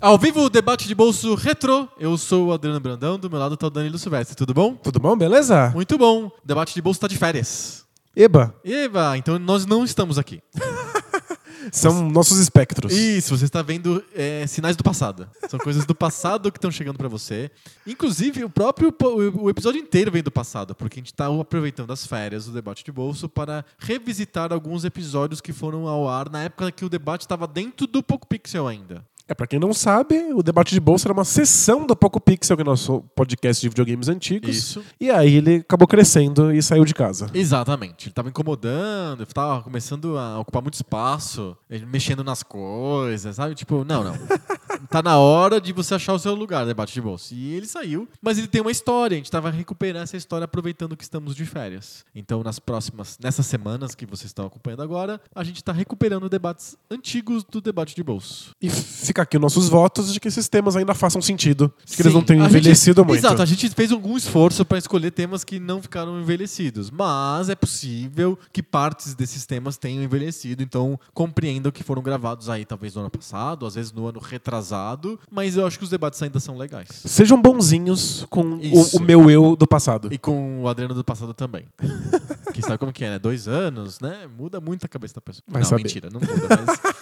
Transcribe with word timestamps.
Ao 0.00 0.16
vivo, 0.16 0.42
o 0.42 0.48
debate 0.48 0.88
de 0.88 0.94
bolso 0.94 1.34
retrô. 1.34 1.88
Eu 1.98 2.16
sou 2.16 2.46
o 2.46 2.52
Adriano 2.52 2.80
Brandão, 2.80 3.18
do 3.18 3.28
meu 3.28 3.38
lado 3.38 3.56
tá 3.56 3.66
o 3.66 3.70
Danilo 3.70 3.98
Silvestre. 3.98 4.36
Tudo 4.36 4.54
bom? 4.54 4.74
Tudo 4.74 4.98
bom, 4.98 5.14
beleza? 5.16 5.70
Muito 5.74 5.98
bom. 5.98 6.26
O 6.26 6.32
debate 6.42 6.72
de 6.72 6.80
bolso 6.80 7.00
tá 7.00 7.08
de 7.08 7.18
férias. 7.18 7.87
Eba, 8.18 8.52
Eva, 8.64 9.16
então 9.16 9.38
nós 9.38 9.64
não 9.64 9.84
estamos 9.84 10.18
aqui. 10.18 10.42
são 11.70 12.10
nossos 12.10 12.38
espectros. 12.38 12.92
Isso, 12.92 13.36
você 13.36 13.44
está 13.44 13.62
vendo 13.62 14.04
é, 14.12 14.44
sinais 14.44 14.74
do 14.74 14.82
passado. 14.82 15.30
São 15.48 15.56
coisas 15.60 15.86
do 15.86 15.94
passado 15.94 16.50
que 16.50 16.58
estão 16.58 16.68
chegando 16.68 16.96
para 16.96 17.06
você. 17.06 17.48
Inclusive, 17.86 18.42
o 18.42 18.50
próprio 18.50 18.92
o 19.36 19.48
episódio 19.48 19.80
inteiro 19.80 20.10
vem 20.10 20.20
do 20.20 20.32
passado, 20.32 20.74
porque 20.74 20.98
a 20.98 21.00
gente 21.00 21.12
está 21.12 21.28
aproveitando 21.28 21.92
as 21.92 22.04
férias 22.04 22.46
do 22.46 22.52
debate 22.52 22.84
de 22.84 22.90
bolso 22.90 23.28
para 23.28 23.64
revisitar 23.78 24.52
alguns 24.52 24.84
episódios 24.84 25.40
que 25.40 25.52
foram 25.52 25.86
ao 25.86 26.08
ar 26.08 26.28
na 26.28 26.42
época 26.42 26.72
que 26.72 26.84
o 26.84 26.88
debate 26.88 27.20
estava 27.20 27.46
dentro 27.46 27.86
do 27.86 28.02
Poco 28.02 28.26
Pixel 28.26 28.66
ainda. 28.66 29.06
É, 29.28 29.34
pra 29.34 29.46
quem 29.46 29.58
não 29.58 29.74
sabe, 29.74 30.32
o 30.32 30.42
debate 30.42 30.72
de 30.72 30.80
bolsa 30.80 31.06
era 31.06 31.12
uma 31.12 31.24
sessão 31.24 31.86
do 31.86 31.94
Poco 31.94 32.18
Pixel, 32.18 32.56
que 32.56 32.62
é 32.62 32.64
o 32.64 32.66
nosso 32.66 33.02
podcast 33.14 33.60
de 33.60 33.68
videogames 33.68 34.08
antigos. 34.08 34.56
Isso. 34.56 34.82
E 34.98 35.10
aí 35.10 35.34
ele 35.34 35.56
acabou 35.56 35.86
crescendo 35.86 36.50
e 36.50 36.62
saiu 36.62 36.82
de 36.82 36.94
casa. 36.94 37.26
Exatamente. 37.34 38.06
Ele 38.06 38.14
tava 38.14 38.30
incomodando, 38.30 39.26
tava 39.26 39.62
começando 39.62 40.16
a 40.16 40.38
ocupar 40.40 40.62
muito 40.62 40.74
espaço, 40.74 41.54
mexendo 41.88 42.24
nas 42.24 42.42
coisas, 42.42 43.36
sabe? 43.36 43.54
Tipo, 43.54 43.84
não, 43.84 44.02
não. 44.02 44.14
tá 44.88 45.02
na 45.02 45.18
hora 45.18 45.60
de 45.60 45.74
você 45.74 45.94
achar 45.94 46.14
o 46.14 46.18
seu 46.18 46.34
lugar, 46.34 46.64
debate 46.64 46.94
de 46.94 47.00
bolso. 47.02 47.34
E 47.34 47.52
ele 47.52 47.66
saiu, 47.66 48.08
mas 48.22 48.38
ele 48.38 48.48
tem 48.48 48.62
uma 48.62 48.70
história. 48.70 49.14
A 49.14 49.18
gente 49.18 49.30
tava 49.30 49.50
recuperando 49.50 50.04
essa 50.04 50.16
história 50.16 50.46
aproveitando 50.46 50.96
que 50.96 51.02
estamos 51.04 51.36
de 51.36 51.44
férias. 51.44 52.02
Então, 52.14 52.42
nas 52.42 52.58
próximas, 52.58 53.18
nessas 53.22 53.44
semanas 53.44 53.94
que 53.94 54.06
vocês 54.06 54.30
estão 54.30 54.46
acompanhando 54.46 54.82
agora, 54.82 55.20
a 55.34 55.44
gente 55.44 55.62
tá 55.62 55.72
recuperando 55.72 56.30
debates 56.30 56.78
antigos 56.90 57.44
do 57.44 57.60
debate 57.60 57.94
de 57.94 58.02
bolso. 58.02 58.52
E 58.62 58.70
fica 58.70 59.17
aqui 59.22 59.38
nossos 59.38 59.68
votos 59.68 60.12
de 60.12 60.20
que 60.20 60.28
esses 60.28 60.48
temas 60.48 60.76
ainda 60.76 60.94
façam 60.94 61.20
sentido. 61.20 61.72
De 61.84 61.96
que 61.96 62.02
eles 62.02 62.12
Sim, 62.12 62.18
não 62.18 62.24
tenham 62.24 62.44
a 62.44 62.48
gente- 62.48 62.58
envelhecido 62.58 63.04
muito. 63.04 63.18
Exato, 63.20 63.42
a 63.42 63.46
gente 63.46 63.68
fez 63.70 63.92
algum 63.92 64.16
esforço 64.16 64.64
para 64.64 64.78
escolher 64.78 65.10
temas 65.10 65.44
que 65.44 65.58
não 65.58 65.80
ficaram 65.82 66.20
envelhecidos, 66.20 66.90
mas 66.90 67.48
é 67.48 67.54
possível 67.54 68.38
que 68.52 68.62
partes 68.62 69.14
desses 69.14 69.44
temas 69.46 69.76
tenham 69.76 70.02
envelhecido, 70.02 70.62
então 70.62 70.98
compreendam 71.14 71.70
que 71.72 71.82
foram 71.82 72.02
gravados 72.02 72.48
aí 72.48 72.64
talvez 72.64 72.94
no 72.94 73.00
ano 73.02 73.10
passado, 73.10 73.66
às 73.66 73.74
vezes 73.74 73.92
no 73.92 74.06
ano 74.06 74.20
retrasado, 74.20 75.18
mas 75.30 75.56
eu 75.56 75.66
acho 75.66 75.78
que 75.78 75.84
os 75.84 75.90
debates 75.90 76.22
ainda 76.22 76.40
são 76.40 76.56
legais. 76.56 76.88
Sejam 77.04 77.40
bonzinhos 77.40 78.26
com 78.30 78.42
o, 78.42 78.96
o 78.96 79.00
meu 79.00 79.30
eu 79.30 79.56
do 79.56 79.66
passado. 79.66 80.08
E 80.12 80.18
com 80.18 80.62
o 80.62 80.68
Adriano 80.68 80.94
do 80.94 81.04
passado 81.04 81.32
também. 81.34 81.64
que 82.52 82.62
sabe 82.62 82.78
como 82.78 82.92
que 82.92 83.04
é, 83.04 83.10
né? 83.10 83.18
Dois 83.18 83.46
anos, 83.48 84.00
né? 84.00 84.26
Muda 84.38 84.60
muito 84.60 84.84
a 84.84 84.88
cabeça 84.88 85.14
da 85.14 85.20
pessoa. 85.20 85.42
Vai 85.48 85.62
não, 85.62 85.68
saber. 85.68 85.82
mentira, 85.84 86.08
não 86.12 86.20
muda, 86.20 86.48
mas... 86.66 86.97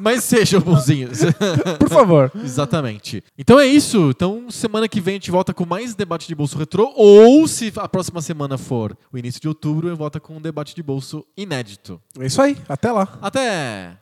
mas 0.00 0.24
sejam 0.24 0.60
bonzinhos. 0.60 1.20
Por 1.78 1.88
favor. 1.88 2.32
Exatamente. 2.42 3.22
Então 3.38 3.58
é 3.58 3.66
isso. 3.66 4.10
Então, 4.10 4.50
semana 4.50 4.88
que 4.88 5.00
vem 5.00 5.12
a 5.12 5.16
gente 5.16 5.30
volta 5.30 5.52
com 5.52 5.66
mais 5.66 5.94
debate 5.94 6.26
de 6.26 6.34
bolso 6.34 6.56
retrô. 6.56 6.92
Ou, 6.96 7.46
se 7.46 7.72
a 7.76 7.88
próxima 7.88 8.22
semana 8.22 8.56
for 8.56 8.96
o 9.12 9.18
início 9.18 9.40
de 9.40 9.48
outubro, 9.48 9.88
eu 9.88 9.96
volto 9.96 10.20
com 10.20 10.36
um 10.36 10.40
debate 10.40 10.74
de 10.74 10.82
bolso 10.82 11.24
inédito. 11.36 12.00
É 12.18 12.26
isso 12.26 12.40
aí. 12.40 12.56
Até 12.68 12.90
lá. 12.90 13.18
Até! 13.20 13.98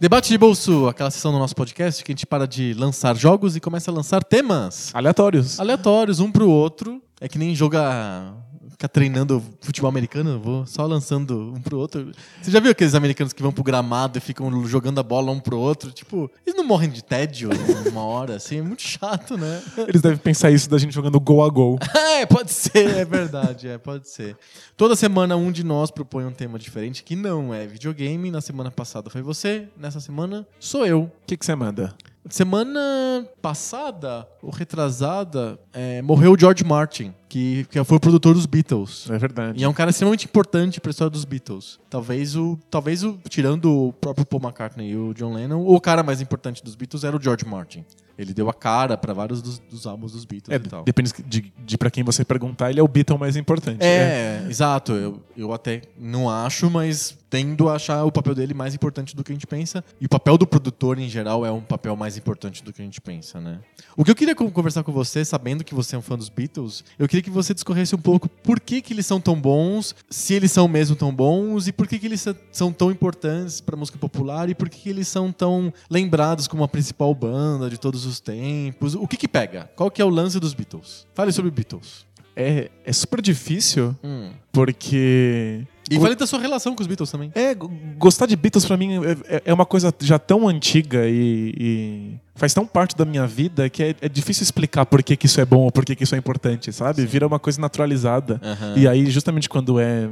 Debate 0.00 0.30
de 0.30 0.36
bolso, 0.36 0.88
aquela 0.88 1.12
sessão 1.12 1.30
do 1.30 1.38
nosso 1.38 1.54
podcast 1.54 2.02
que 2.02 2.10
a 2.10 2.14
gente 2.14 2.26
para 2.26 2.44
de 2.44 2.74
lançar 2.74 3.14
jogos 3.14 3.54
e 3.54 3.60
começa 3.60 3.88
a 3.88 3.94
lançar 3.94 4.24
temas 4.24 4.92
Aleatórios. 4.92 5.60
aleatórios, 5.60 6.18
um 6.18 6.32
pro 6.32 6.50
outro. 6.50 7.00
É 7.20 7.28
que 7.28 7.38
nem 7.38 7.54
jogar. 7.54 8.34
Ficar 8.82 8.88
treinando 8.88 9.40
futebol 9.60 9.88
americano, 9.88 10.40
vou 10.40 10.66
só 10.66 10.84
lançando 10.84 11.52
um 11.54 11.62
pro 11.62 11.78
outro. 11.78 12.10
Você 12.40 12.50
já 12.50 12.58
viu 12.58 12.72
aqueles 12.72 12.96
americanos 12.96 13.32
que 13.32 13.40
vão 13.40 13.52
pro 13.52 13.62
gramado 13.62 14.18
e 14.18 14.20
ficam 14.20 14.66
jogando 14.66 14.98
a 14.98 15.04
bola 15.04 15.30
um 15.30 15.38
pro 15.38 15.56
outro? 15.56 15.92
Tipo, 15.92 16.28
eles 16.44 16.56
não 16.56 16.66
morrem 16.66 16.90
de 16.90 17.00
tédio 17.00 17.48
uma 17.88 18.02
hora, 18.02 18.34
assim? 18.34 18.58
É 18.58 18.62
muito 18.62 18.82
chato, 18.82 19.36
né? 19.36 19.62
Eles 19.86 20.02
devem 20.02 20.18
pensar 20.18 20.50
isso 20.50 20.68
da 20.68 20.78
gente 20.78 20.92
jogando 20.92 21.20
gol 21.20 21.44
a 21.44 21.48
gol. 21.48 21.78
é, 21.94 22.26
pode 22.26 22.50
ser, 22.50 22.88
é 22.96 23.04
verdade, 23.04 23.68
é, 23.68 23.78
pode 23.78 24.08
ser. 24.08 24.36
Toda 24.76 24.96
semana 24.96 25.36
um 25.36 25.52
de 25.52 25.62
nós 25.62 25.92
propõe 25.92 26.24
um 26.24 26.32
tema 26.32 26.58
diferente 26.58 27.04
que 27.04 27.14
não 27.14 27.54
é 27.54 27.64
videogame. 27.64 28.32
Na 28.32 28.40
semana 28.40 28.72
passada 28.72 29.08
foi 29.10 29.22
você, 29.22 29.68
nessa 29.76 30.00
semana 30.00 30.44
sou 30.58 30.84
eu. 30.84 31.02
O 31.02 31.10
que 31.24 31.36
que 31.36 31.46
você 31.46 31.54
manda? 31.54 31.94
Semana 32.28 33.26
passada, 33.40 34.26
ou 34.40 34.50
retrasada, 34.50 35.58
é, 35.72 36.00
morreu 36.02 36.32
o 36.32 36.38
George 36.38 36.64
Martin, 36.64 37.12
que, 37.28 37.66
que 37.68 37.82
foi 37.82 37.96
o 37.96 38.00
produtor 38.00 38.34
dos 38.34 38.46
Beatles. 38.46 39.10
É 39.10 39.18
verdade. 39.18 39.60
E 39.60 39.64
é 39.64 39.68
um 39.68 39.72
cara 39.72 39.90
extremamente 39.90 40.26
importante 40.26 40.80
para 40.80 40.90
a 40.90 40.92
história 40.92 41.10
dos 41.10 41.24
Beatles. 41.24 41.80
Talvez 41.90 42.36
o, 42.36 42.58
talvez 42.70 43.02
o, 43.02 43.18
tirando 43.28 43.88
o 43.88 43.92
próprio 43.92 44.24
Paul 44.24 44.42
McCartney 44.42 44.90
e 44.90 44.96
o 44.96 45.12
John 45.14 45.34
Lennon, 45.34 45.66
o 45.66 45.80
cara 45.80 46.02
mais 46.02 46.20
importante 46.20 46.62
dos 46.62 46.76
Beatles 46.76 47.02
era 47.02 47.16
o 47.16 47.20
George 47.20 47.44
Martin. 47.44 47.84
Ele 48.18 48.32
deu 48.34 48.48
a 48.48 48.54
cara 48.54 48.96
para 48.96 49.12
vários 49.12 49.40
dos, 49.42 49.58
dos 49.58 49.86
álbuns 49.86 50.12
dos 50.12 50.24
Beatles 50.24 50.54
É, 50.54 50.56
e 50.64 50.68
tal. 50.68 50.84
depende 50.84 51.12
de, 51.26 51.52
de 51.64 51.78
para 51.78 51.90
quem 51.90 52.04
você 52.04 52.24
perguntar, 52.24 52.70
ele 52.70 52.80
é 52.80 52.82
o 52.82 52.88
Beatle 52.88 53.18
mais 53.18 53.36
importante. 53.36 53.82
É, 53.84 54.44
exato. 54.48 54.92
Eu, 54.92 55.20
eu 55.36 55.52
até 55.52 55.82
não 55.98 56.28
acho, 56.28 56.70
mas 56.70 57.16
tendo 57.30 57.70
a 57.70 57.76
achar 57.76 58.04
o 58.04 58.12
papel 58.12 58.34
dele 58.34 58.52
mais 58.52 58.74
importante 58.74 59.16
do 59.16 59.24
que 59.24 59.32
a 59.32 59.34
gente 59.34 59.46
pensa. 59.46 59.82
E 59.98 60.04
o 60.04 60.08
papel 60.08 60.36
do 60.36 60.46
produtor, 60.46 60.98
em 60.98 61.08
geral, 61.08 61.46
é 61.46 61.50
um 61.50 61.62
papel 61.62 61.96
mais 61.96 62.18
importante 62.18 62.62
do 62.62 62.72
que 62.74 62.82
a 62.82 62.84
gente 62.84 63.00
pensa, 63.00 63.40
né? 63.40 63.58
O 63.96 64.04
que 64.04 64.10
eu 64.10 64.14
queria 64.14 64.34
co- 64.34 64.50
conversar 64.50 64.82
com 64.82 64.92
você, 64.92 65.24
sabendo 65.24 65.64
que 65.64 65.74
você 65.74 65.96
é 65.96 65.98
um 65.98 66.02
fã 66.02 66.16
dos 66.18 66.28
Beatles, 66.28 66.84
eu 66.98 67.08
queria 67.08 67.22
que 67.22 67.30
você 67.30 67.54
discorresse 67.54 67.94
um 67.94 67.98
pouco 67.98 68.28
por 68.28 68.60
que, 68.60 68.82
que 68.82 68.92
eles 68.92 69.06
são 69.06 69.18
tão 69.18 69.40
bons, 69.40 69.94
se 70.10 70.34
eles 70.34 70.52
são 70.52 70.68
mesmo 70.68 70.94
tão 70.94 71.14
bons, 71.14 71.66
e 71.68 71.72
por 71.72 71.86
que, 71.86 71.98
que 71.98 72.04
eles 72.06 72.22
são 72.52 72.70
tão 72.70 72.90
importantes 72.90 73.62
para 73.62 73.76
música 73.78 73.96
popular, 73.96 74.50
e 74.50 74.54
por 74.54 74.68
que, 74.68 74.78
que 74.80 74.90
eles 74.90 75.08
são 75.08 75.32
tão 75.32 75.72
lembrados 75.88 76.46
como 76.46 76.62
a 76.64 76.68
principal 76.68 77.14
banda 77.14 77.70
de 77.70 77.78
todos 77.78 78.01
os 78.04 78.20
tempos. 78.20 78.94
O 78.94 79.06
que 79.06 79.16
que 79.16 79.28
pega? 79.28 79.70
Qual 79.76 79.90
que 79.90 80.00
é 80.00 80.04
o 80.04 80.08
lance 80.10 80.38
dos 80.40 80.54
Beatles? 80.54 81.06
Fale 81.14 81.32
sobre 81.32 81.50
Beatles. 81.50 82.06
É, 82.34 82.70
é 82.84 82.92
super 82.92 83.20
difícil, 83.20 83.94
Hum. 84.02 84.30
porque. 84.50 85.64
E 85.90 86.00
fale 86.00 86.14
da 86.14 86.26
sua 86.26 86.38
relação 86.38 86.74
com 86.74 86.80
os 86.80 86.86
Beatles 86.86 87.10
também. 87.10 87.30
É, 87.34 87.54
gostar 87.98 88.24
de 88.24 88.34
Beatles 88.34 88.64
pra 88.64 88.76
mim 88.78 89.04
é- 89.04 89.36
é, 89.36 89.42
é 89.46 89.52
uma 89.52 89.66
coisa 89.66 89.92
já 90.00 90.18
tão 90.18 90.48
antiga 90.48 91.06
e, 91.06 91.52
e 91.58 92.14
faz 92.34 92.54
tão 92.54 92.64
parte 92.64 92.96
da 92.96 93.04
minha 93.04 93.26
vida 93.26 93.68
que 93.68 93.82
é, 93.82 93.94
é 94.00 94.08
difícil 94.08 94.42
explicar 94.44 94.86
por 94.86 95.02
que, 95.02 95.14
que 95.16 95.26
isso 95.26 95.38
é 95.38 95.44
bom 95.44 95.64
ou 95.64 95.70
por 95.72 95.84
que, 95.84 95.94
que 95.94 96.04
isso 96.04 96.14
é 96.14 96.18
importante, 96.18 96.72
sabe? 96.72 97.04
Vira 97.04 97.26
uma 97.26 97.38
coisa 97.38 97.60
naturalizada. 97.60 98.40
Aham. 98.42 98.74
E 98.78 98.88
aí, 98.88 99.10
justamente 99.10 99.46
quando 99.50 99.78
é, 99.78 100.08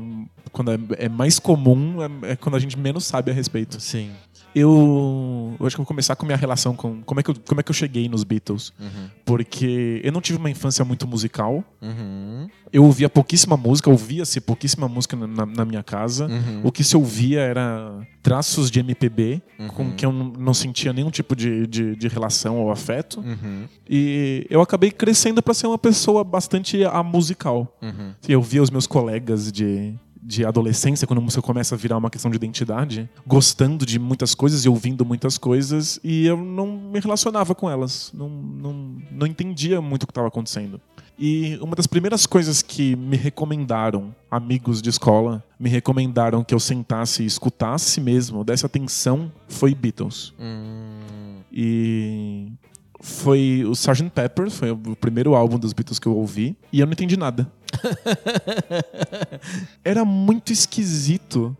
quando 0.52 0.72
é, 0.72 0.78
é 0.98 1.08
mais 1.08 1.38
comum, 1.38 2.02
é, 2.24 2.32
é 2.32 2.36
quando 2.36 2.56
a 2.56 2.58
gente 2.58 2.78
menos 2.78 3.06
sabe 3.06 3.30
a 3.30 3.34
respeito. 3.34 3.80
Sim. 3.80 4.10
Eu, 4.54 5.39
eu 5.58 5.66
acho 5.66 5.74
que 5.76 5.80
eu 5.80 5.84
vou 5.84 5.86
começar 5.88 6.14
com 6.16 6.24
a 6.24 6.28
minha 6.28 6.36
relação 6.36 6.74
com. 6.74 7.02
Como 7.02 7.18
é, 7.20 7.22
que 7.22 7.30
eu, 7.30 7.34
como 7.46 7.60
é 7.60 7.62
que 7.64 7.70
eu 7.70 7.74
cheguei 7.74 8.08
nos 8.08 8.22
Beatles? 8.24 8.72
Uhum. 8.78 9.08
Porque 9.24 10.00
eu 10.04 10.12
não 10.12 10.20
tive 10.20 10.38
uma 10.38 10.50
infância 10.50 10.84
muito 10.84 11.06
musical. 11.06 11.64
Uhum. 11.80 12.48
Eu 12.72 12.84
ouvia 12.84 13.08
pouquíssima 13.08 13.56
música, 13.56 13.90
ouvia-se 13.90 14.40
pouquíssima 14.40 14.88
música 14.88 15.16
na- 15.16 15.46
na, 15.46 15.64
minha 15.64 15.82
casa. 15.82 16.26
Uhum. 16.26 16.60
O 16.64 16.70
que 16.70 16.84
se 16.84 16.96
ouvia 16.96 17.40
era 17.40 18.00
traços 18.22 18.70
de 18.70 18.78
MPB, 18.80 19.42
Uhum. 19.58 19.68
com 19.68 19.92
que 19.92 20.06
eu 20.06 20.12
não, 20.12 20.54
sentia 20.54 20.92
nenhum 20.92 21.10
tipo 21.10 21.34
de, 21.34 21.66
de, 21.66 21.96
de 21.96 22.08
relação 22.08 22.58
ou 22.58 22.70
afeto. 22.70 23.20
Uhum. 23.20 23.64
E 23.88 24.46
eu 24.48 24.60
acabei 24.60 24.90
crescendo 24.90 25.42
para 25.42 25.54
ser 25.54 25.66
uma 25.66 25.78
pessoa 25.78 26.22
bastante 26.22 26.84
amusical. 26.84 27.76
Uhum. 27.82 28.12
Eu 28.28 28.40
via 28.42 28.62
os 28.62 28.70
meus 28.70 28.86
colegas 28.86 29.50
de, 29.50 29.94
de 30.22 30.44
adolescência, 30.44 31.06
quando 31.06 31.18
a 31.18 31.22
música 31.22 31.42
começa 31.42 31.74
a 31.74 31.78
virar 31.78 31.96
uma 31.96 32.10
questão 32.10 32.30
de 32.30 32.36
identidade, 32.36 33.08
gostando 33.26 33.86
de 33.86 33.98
muitas 33.98 34.34
coisas 34.34 34.64
e 34.64 34.68
ouvindo 34.68 35.04
muitas 35.04 35.38
coisas, 35.38 35.98
e 36.04 36.26
eu 36.26 36.36
não 36.36 36.66
me 36.66 37.00
relacionava 37.00 37.54
com 37.54 37.70
elas. 37.70 38.10
Não, 38.14 38.28
não, 38.28 38.96
não 39.10 39.26
entendia 39.26 39.80
muito 39.80 40.02
o 40.02 40.06
que 40.06 40.10
estava 40.10 40.28
acontecendo. 40.28 40.80
E 41.18 41.58
uma 41.60 41.76
das 41.76 41.86
primeiras 41.86 42.24
coisas 42.24 42.62
que 42.62 42.96
me 42.96 43.16
recomendaram, 43.16 44.14
amigos 44.30 44.80
de 44.80 44.88
escola, 44.88 45.44
me 45.58 45.68
recomendaram 45.68 46.42
que 46.42 46.54
eu 46.54 46.60
sentasse 46.60 47.22
e 47.22 47.26
escutasse 47.26 48.00
mesmo, 48.00 48.42
desse 48.42 48.64
atenção, 48.64 49.30
foi 49.46 49.74
Beatles. 49.74 50.32
Hum. 50.40 51.40
E 51.52 52.52
foi 53.00 53.64
o 53.66 53.72
Sgt. 53.72 54.10
Pepper, 54.10 54.50
foi 54.50 54.70
o 54.70 54.96
primeiro 54.98 55.34
álbum 55.34 55.58
dos 55.58 55.72
Beatles 55.72 55.98
que 55.98 56.06
eu 56.06 56.16
ouvi, 56.16 56.56
e 56.72 56.80
eu 56.80 56.86
não 56.86 56.92
entendi 56.92 57.16
nada. 57.16 57.50
Era 59.84 60.04
muito 60.04 60.52
esquisito. 60.52 61.56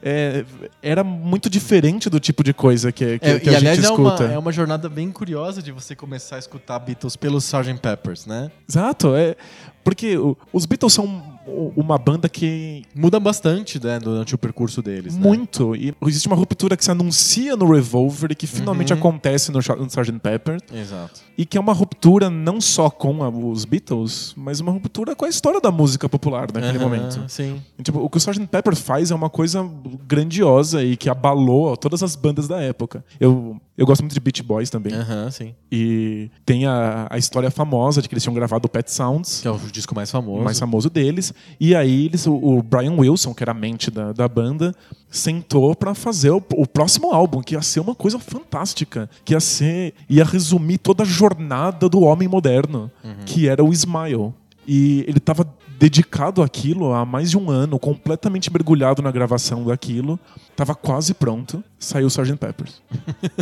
É, 0.00 0.44
era 0.80 1.02
muito 1.02 1.50
diferente 1.50 2.08
do 2.08 2.20
tipo 2.20 2.44
de 2.44 2.54
coisa 2.54 2.92
que, 2.92 3.18
que, 3.18 3.26
É, 3.26 3.40
que 3.40 3.50
a 3.50 3.56
aliás 3.56 3.76
gente 3.76 3.86
é 3.86 3.90
uma, 3.90 4.08
escuta. 4.10 4.24
é 4.32 4.38
uma 4.38 4.52
jornada 4.52 4.88
bem 4.88 5.10
curiosa 5.10 5.60
de 5.60 5.72
você 5.72 5.96
começar 5.96 6.36
a 6.36 6.38
escutar 6.38 6.78
Beatles 6.78 7.16
pelos 7.16 7.44
Sgt. 7.44 7.80
Peppers, 7.80 8.24
né? 8.24 8.48
Exato, 8.68 9.16
é. 9.16 9.34
Porque 9.82 10.16
os 10.52 10.66
Beatles 10.66 10.92
são 10.92 11.37
uma 11.76 11.96
banda 11.98 12.28
que 12.28 12.82
Muda 12.94 13.18
bastante 13.20 13.82
né, 13.84 13.98
durante 13.98 14.34
o 14.34 14.38
percurso 14.38 14.82
deles. 14.82 15.16
né? 15.16 15.20
Muito. 15.26 15.74
E 15.76 15.94
existe 16.06 16.26
uma 16.26 16.36
ruptura 16.36 16.76
que 16.76 16.84
se 16.84 16.90
anuncia 16.90 17.56
no 17.56 17.72
Revolver 17.72 18.32
e 18.32 18.34
que 18.34 18.46
finalmente 18.46 18.92
Uhum. 18.92 18.98
acontece 18.98 19.50
no, 19.50 19.58
no 19.58 19.86
Sgt. 19.86 20.18
Pepper. 20.20 20.60
Exato. 20.72 21.20
E 21.36 21.44
que 21.46 21.56
é 21.56 21.60
uma 21.60 21.72
ruptura 21.72 22.28
não 22.28 22.60
só 22.60 22.90
com 22.90 23.22
a- 23.22 23.28
os 23.28 23.64
Beatles, 23.64 24.34
mas 24.36 24.60
uma 24.60 24.72
ruptura 24.72 25.14
com 25.14 25.24
a 25.24 25.28
história 25.28 25.60
da 25.60 25.70
música 25.70 26.08
popular 26.08 26.48
naquele 26.52 26.78
Aham, 26.78 26.84
momento. 26.84 27.24
Sim. 27.28 27.60
E, 27.78 27.82
tipo, 27.82 27.98
o 28.00 28.08
que 28.10 28.16
o 28.16 28.18
Sgt. 28.18 28.46
Pepper 28.48 28.74
faz 28.76 29.10
é 29.10 29.14
uma 29.14 29.30
coisa 29.30 29.68
grandiosa 30.06 30.82
e 30.82 30.96
que 30.96 31.08
abalou 31.08 31.76
todas 31.76 32.02
as 32.02 32.16
bandas 32.16 32.48
da 32.48 32.60
época. 32.60 33.04
Eu, 33.20 33.60
eu 33.78 33.86
gosto 33.86 34.02
muito 34.02 34.12
de 34.12 34.18
Beach 34.18 34.42
Boys 34.42 34.68
também. 34.70 34.92
Aham, 34.92 35.30
sim. 35.30 35.54
E 35.70 36.28
tem 36.44 36.66
a, 36.66 37.06
a 37.08 37.16
história 37.16 37.48
famosa 37.48 38.02
de 38.02 38.08
que 38.08 38.14
eles 38.14 38.24
tinham 38.24 38.34
gravado 38.34 38.66
o 38.66 38.68
Pet 38.68 38.90
Sounds. 38.90 39.40
Que 39.40 39.46
é 39.46 39.50
o 39.52 39.56
disco 39.70 39.94
mais 39.94 40.10
famoso. 40.10 40.40
o 40.40 40.44
mais 40.44 40.58
famoso 40.58 40.90
deles. 40.90 41.32
E 41.60 41.76
aí 41.76 42.06
eles, 42.06 42.26
o, 42.26 42.34
o 42.34 42.60
Brian 42.60 42.94
Wilson, 42.94 43.32
que 43.32 43.44
era 43.44 43.52
a 43.52 43.54
mente 43.54 43.88
da, 43.88 44.12
da 44.12 44.26
banda, 44.26 44.74
sentou 45.08 45.76
pra 45.76 45.94
fazer 45.94 46.30
o, 46.30 46.42
o 46.56 46.66
próximo 46.66 47.12
álbum, 47.12 47.40
que 47.40 47.54
ia 47.54 47.62
ser 47.62 47.78
uma 47.78 47.94
coisa 47.94 48.18
fantástica, 48.18 49.08
que 49.24 49.32
ia 49.32 49.38
ser 49.40 49.94
ia 50.08 50.24
resumir 50.24 50.78
toda 50.78 51.04
a 51.04 51.06
jornada 51.06 51.88
do 51.88 52.00
homem 52.00 52.26
moderno, 52.26 52.90
que 53.26 53.48
era 53.48 53.62
o 53.64 53.72
Smile. 53.72 54.34
E 54.66 55.04
ele 55.06 55.18
estava 55.18 55.46
dedicado 55.78 56.42
àquilo 56.42 56.92
há 56.92 57.04
mais 57.04 57.30
de 57.30 57.38
um 57.38 57.50
ano, 57.50 57.78
completamente 57.78 58.52
mergulhado 58.52 59.00
na 59.02 59.10
gravação 59.10 59.64
daquilo. 59.64 60.18
Tava 60.56 60.74
quase 60.74 61.14
pronto, 61.14 61.62
saiu 61.78 62.06
o 62.06 62.08
Sgt. 62.08 62.36
Peppers. 62.36 62.82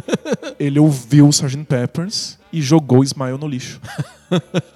ele 0.61 0.79
ouviu 0.79 1.27
o 1.27 1.31
Sgt. 1.31 1.65
Peppers 1.65 2.39
e 2.53 2.61
jogou 2.61 3.01
o 3.01 3.05
Smile 3.05 3.39
no 3.39 3.49
lixo. 3.49 3.81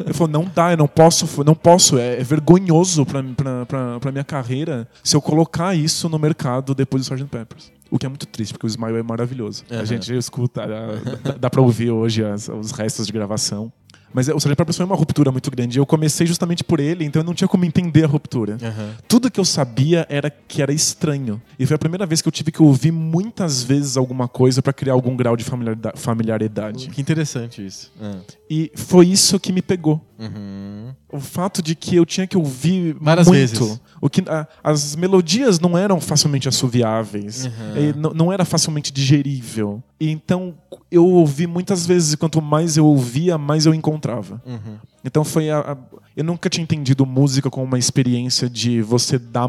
Ele 0.05 0.13
falou: 0.15 0.33
não 0.33 0.51
dá, 0.55 0.73
eu 0.73 0.77
não 0.77 0.89
posso, 0.89 1.45
não 1.45 1.55
posso, 1.55 1.99
é, 1.99 2.21
é 2.21 2.25
vergonhoso 2.25 3.05
pra, 3.05 3.23
pra, 3.23 3.67
pra, 3.67 4.01
pra 4.01 4.13
minha 4.13 4.25
carreira 4.25 4.89
se 5.05 5.15
eu 5.17 5.21
colocar 5.21 5.75
isso 5.77 6.09
no 6.09 6.19
mercado 6.19 6.75
depois 6.75 7.07
do 7.07 7.15
Sgt. 7.15 7.29
Peppers. 7.29 7.71
O 7.91 7.99
que 7.99 8.07
é 8.07 8.09
muito 8.09 8.25
triste, 8.27 8.53
porque 8.53 8.67
o 8.67 8.69
Smile 8.69 8.99
é 8.99 9.03
maravilhoso. 9.03 9.65
A 9.69 9.75
Aham. 9.77 9.85
gente 9.85 10.17
escuta, 10.17 10.65
dá, 10.65 11.33
dá 11.41 11.51
pra 11.51 11.61
ouvir 11.61 11.91
hoje 11.91 12.25
as- 12.25 12.49
os 12.49 12.71
restos 12.71 13.05
de 13.07 13.13
gravação. 13.13 13.73
Mas 14.13 14.29
o 14.29 14.37
Sgt. 14.37 14.57
Peppers 14.57 14.77
foi 14.77 14.85
uma 14.87 14.97
ruptura 14.97 15.31
muito 15.31 15.51
grande. 15.51 15.79
Eu 15.79 15.87
comecei 15.87 16.27
justamente 16.27 16.65
por 16.65 16.81
ele, 16.81 17.05
então 17.05 17.21
eu 17.23 17.27
não 17.27 17.35
tinha 17.35 17.47
como 17.49 17.65
entender 17.65 18.05
a 18.05 18.07
ruptura. 18.09 18.57
Aham. 18.63 18.91
Tudo 19.07 19.31
que 19.31 19.39
eu 19.39 19.45
sabia 19.45 20.07
era 20.09 20.29
que 20.31 20.61
era 20.63 20.73
estranho. 20.73 21.41
E 21.59 21.65
foi 21.67 21.77
a 21.77 21.79
primeira 21.79 22.05
vez 22.07 22.21
que 22.21 22.29
eu 22.29 22.33
tive 22.33 22.51
que 22.51 22.63
ouvir 22.63 22.91
muitas 22.93 23.63
vezes 23.63 23.97
alguma 23.97 24.27
coisa 24.29 24.61
pra 24.63 24.73
criar 24.73 24.95
algum 24.95 25.15
grau 25.17 25.37
de 25.37 25.45
familiarida- 25.45 25.93
familiaridade. 25.97 26.89
Que 26.89 27.01
interessante 27.01 27.65
isso. 27.65 27.91
Ah. 28.01 28.17
E 28.49 28.71
foi 28.75 29.07
isso 29.09 29.39
que 29.39 29.53
me 29.53 29.63
pegou. 29.63 30.01
Uhum. 30.21 30.95
O 31.13 31.19
fato 31.19 31.63
de 31.63 31.75
que 31.75 31.97
eu 31.97 32.05
tinha 32.05 32.27
que 32.27 32.37
ouvir 32.37 32.95
Várias 33.01 33.27
muito. 33.27 33.39
vezes. 33.39 33.81
O 34.01 34.09
que, 34.11 34.23
a- 34.29 34.47
as 34.63 34.95
melodias 34.95 35.59
não 35.59 35.77
eram 35.79 36.01
facilmente 36.01 36.49
assoviáveis. 36.49 37.47
Uhum. 37.47 37.93
Não, 37.97 38.11
não 38.15 38.33
era 38.33 38.45
facilmente 38.45 38.93
digerível. 38.93 39.83
E 39.99 40.11
então 40.11 40.55
eu 40.91 41.07
ouvi 41.07 41.47
muitas 41.47 41.87
vezes, 41.87 42.13
e 42.13 42.17
quanto 42.17 42.41
mais 42.43 42.77
eu 42.77 42.87
ouvia, 42.87 43.37
mais 43.39 43.67
eu 43.67 43.75
encontrava. 43.75 44.43
Uhum. 44.47 44.77
Então 45.05 45.25
foi 45.25 45.51
a, 45.51 45.61
a- 45.61 45.77
eu 46.17 46.25
nunca 46.25 46.51
tinha 46.51 46.63
entendido 46.63 47.07
música 47.07 47.49
como 47.49 47.65
uma 47.65 47.79
experiência 47.79 48.51
de 48.51 48.83
você 48.83 49.19
dar 49.19 49.49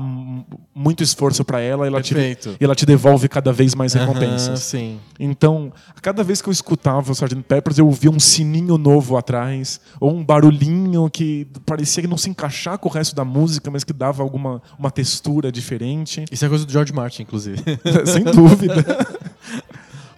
muito 0.73 1.03
esforço 1.03 1.43
pra 1.43 1.59
ela 1.59 1.85
e 1.85 1.87
ela, 1.87 2.01
te, 2.01 2.13
Perfeito. 2.13 2.55
e 2.59 2.63
ela 2.63 2.73
te 2.75 2.85
devolve 2.85 3.27
cada 3.27 3.51
vez 3.51 3.75
mais 3.75 3.93
recompensas. 3.93 4.59
sim. 4.61 4.97
Então, 5.19 5.71
a 5.95 5.99
cada 5.99 6.23
vez 6.23 6.41
que 6.41 6.47
eu 6.49 6.51
escutava 6.51 7.09
o 7.09 7.13
Sgt. 7.13 7.35
Peppers, 7.47 7.77
eu 7.77 7.85
ouvia 7.85 8.09
um 8.09 8.19
sininho 8.19 8.77
novo 8.77 9.17
atrás, 9.17 9.79
ou 9.99 10.11
um 10.15 10.23
barulhinho 10.23 11.09
que 11.09 11.45
parecia 11.65 12.01
que 12.01 12.07
não 12.07 12.17
se 12.17 12.29
encaixar 12.29 12.77
com 12.77 12.87
o 12.89 12.91
resto 12.91 13.15
da 13.15 13.25
música, 13.25 13.69
mas 13.69 13.83
que 13.83 13.91
dava 13.93 14.23
alguma 14.23 14.61
uma 14.79 14.89
textura 14.89 15.51
diferente. 15.51 16.25
Isso 16.31 16.45
é 16.45 16.49
coisa 16.49 16.65
do 16.65 16.71
George 16.71 16.93
Martin, 16.93 17.23
inclusive. 17.23 17.57
Sem 18.05 18.23
dúvida. 18.23 18.83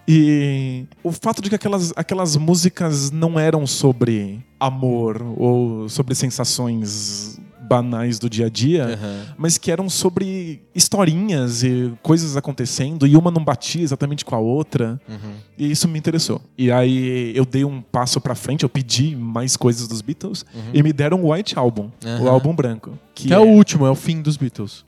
E 0.06 0.84
o 1.02 1.10
fato 1.12 1.40
de 1.40 1.48
que 1.48 1.54
aquelas, 1.54 1.92
aquelas 1.96 2.36
músicas 2.36 3.10
não 3.10 3.38
eram 3.38 3.66
sobre 3.66 4.44
amor 4.60 5.22
ou 5.36 5.88
sobre 5.88 6.14
sensações 6.14 7.40
banais 7.66 8.18
do 8.18 8.28
dia 8.28 8.46
a 8.46 8.48
dia, 8.50 8.84
Aham. 8.84 9.26
mas 9.38 9.56
que 9.56 9.70
eram 9.70 9.88
sobre 9.88 10.62
historinhas 10.74 11.62
e 11.62 11.92
coisas 12.02 12.36
acontecendo 12.36 13.06
e 13.06 13.16
uma 13.16 13.30
não 13.30 13.42
batia 13.42 13.82
exatamente 13.82 14.24
com 14.24 14.34
a 14.34 14.38
outra. 14.38 15.00
Uhum. 15.08 15.32
E 15.56 15.70
isso 15.70 15.88
me 15.88 15.98
interessou. 15.98 16.42
E 16.58 16.70
aí 16.70 17.34
eu 17.34 17.46
dei 17.46 17.64
um 17.64 17.80
passo 17.80 18.20
pra 18.20 18.34
frente, 18.34 18.64
eu 18.64 18.68
pedi 18.68 19.16
mais 19.16 19.56
coisas 19.56 19.88
dos 19.88 20.02
Beatles 20.02 20.44
e 20.72 20.82
me 20.82 20.92
deram 20.92 21.24
o 21.24 21.32
White 21.32 21.58
Album, 21.58 21.90
o 22.20 22.28
álbum 22.28 22.54
branco. 22.54 22.98
Que 23.14 23.32
é 23.32 23.38
o 23.38 23.46
último, 23.46 23.86
é 23.86 23.90
o 23.90 23.94
fim 23.94 24.20
dos 24.20 24.36
Beatles. 24.36 24.84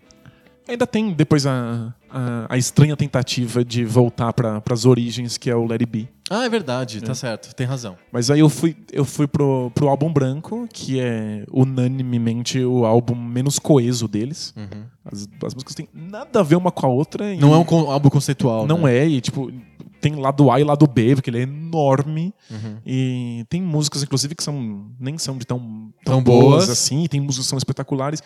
Ainda 0.68 0.86
tem 0.86 1.12
depois 1.12 1.46
a, 1.46 1.94
a, 2.16 2.54
a 2.54 2.56
estranha 2.56 2.96
tentativa 2.96 3.62
de 3.62 3.84
voltar 3.84 4.32
para 4.32 4.62
as 4.70 4.86
origens, 4.86 5.36
que 5.36 5.50
é 5.50 5.54
o 5.54 5.66
Let 5.66 5.82
It 5.82 5.86
Be. 5.86 6.08
Ah, 6.28 6.44
é 6.44 6.48
verdade, 6.48 7.00
tá 7.02 7.14
certo, 7.14 7.54
tem 7.54 7.66
razão. 7.66 7.96
Mas 8.10 8.30
aí 8.30 8.40
eu 8.40 8.48
fui, 8.48 8.74
eu 8.92 9.04
fui 9.04 9.28
pro, 9.28 9.70
pro 9.74 9.88
álbum 9.88 10.12
branco, 10.12 10.66
que 10.72 10.98
é 10.98 11.44
unanimemente 11.52 12.58
o 12.64 12.84
álbum 12.84 13.14
menos 13.14 13.60
coeso 13.60 14.08
deles. 14.08 14.52
Uhum. 14.56 14.84
As, 15.04 15.28
as 15.44 15.54
músicas 15.54 15.74
têm 15.74 15.88
nada 15.94 16.40
a 16.40 16.42
ver 16.42 16.56
uma 16.56 16.72
com 16.72 16.86
a 16.86 16.88
outra. 16.88 17.36
Não 17.36 17.54
é 17.54 17.58
um 17.58 17.90
álbum 17.90 18.08
conceitual. 18.08 18.66
Não 18.66 18.82
né? 18.82 18.96
é, 18.96 19.06
e 19.06 19.20
tipo, 19.20 19.52
tem 20.00 20.16
lado 20.16 20.50
A 20.50 20.60
e 20.60 20.64
lado 20.64 20.86
B, 20.86 21.14
porque 21.14 21.30
ele 21.30 21.38
é 21.38 21.42
enorme. 21.42 22.34
Uhum. 22.50 22.76
E 22.84 23.44
tem 23.48 23.62
músicas, 23.62 24.02
inclusive, 24.02 24.34
que 24.34 24.42
são 24.42 24.86
nem 24.98 25.16
são 25.18 25.36
de 25.38 25.46
tão, 25.46 25.58
tão, 26.04 26.14
Tão 26.16 26.22
boas. 26.22 26.44
boas. 26.44 26.70
assim, 26.70 27.04
e 27.04 27.08
tem 27.08 27.20
músicas 27.20 27.46
que 27.46 27.50
são 27.50 27.58
espetaculares. 27.58 28.22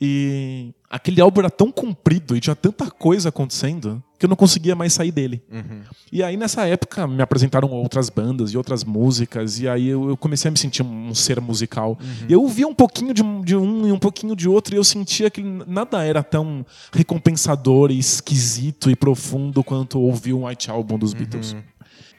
E 0.00 0.72
aquele 0.90 1.20
álbum 1.20 1.40
era 1.40 1.50
tão 1.50 1.70
comprido 1.72 2.36
e 2.36 2.40
tinha 2.40 2.54
tanta 2.54 2.90
coisa 2.90 3.28
acontecendo 3.30 4.02
que 4.18 4.26
eu 4.26 4.28
não 4.28 4.36
conseguia 4.36 4.74
mais 4.76 4.92
sair 4.92 5.10
dele. 5.10 5.42
Uhum. 5.50 5.80
E 6.12 6.22
aí, 6.22 6.36
nessa 6.36 6.66
época, 6.66 7.06
me 7.06 7.20
apresentaram 7.20 7.68
outras 7.70 8.08
bandas 8.08 8.52
e 8.52 8.56
outras 8.56 8.84
músicas, 8.84 9.58
e 9.58 9.68
aí 9.68 9.88
eu, 9.88 10.16
comecei 10.16 10.48
a 10.48 10.52
me 10.52 10.56
sentir 10.58 10.82
um, 10.82 11.12
ser 11.14 11.40
musical. 11.40 11.98
E 12.28 12.32
eu 12.32 12.40
ouvia 12.42 12.66
um 12.66 12.74
pouquinho 12.74 13.12
de, 13.12 13.22
um- 13.22 13.40
de 13.42 13.56
um 13.56 13.88
e 13.88 13.92
um 13.92 13.98
pouquinho 13.98 14.36
de 14.36 14.48
outro, 14.48 14.74
e 14.74 14.78
eu 14.78 14.84
sentia 14.84 15.28
que 15.30 15.42
nada 15.42 16.02
era 16.04 16.22
tão 16.22 16.64
recompensador 16.92 17.90
e 17.90 17.98
esquisito 17.98 18.90
e 18.90 18.96
profundo 18.96 19.62
quanto 19.64 20.00
ouvir 20.00 20.32
um 20.32 20.46
White 20.46 20.70
Album 20.70 20.98
dos 20.98 21.12
Beatles. 21.12 21.54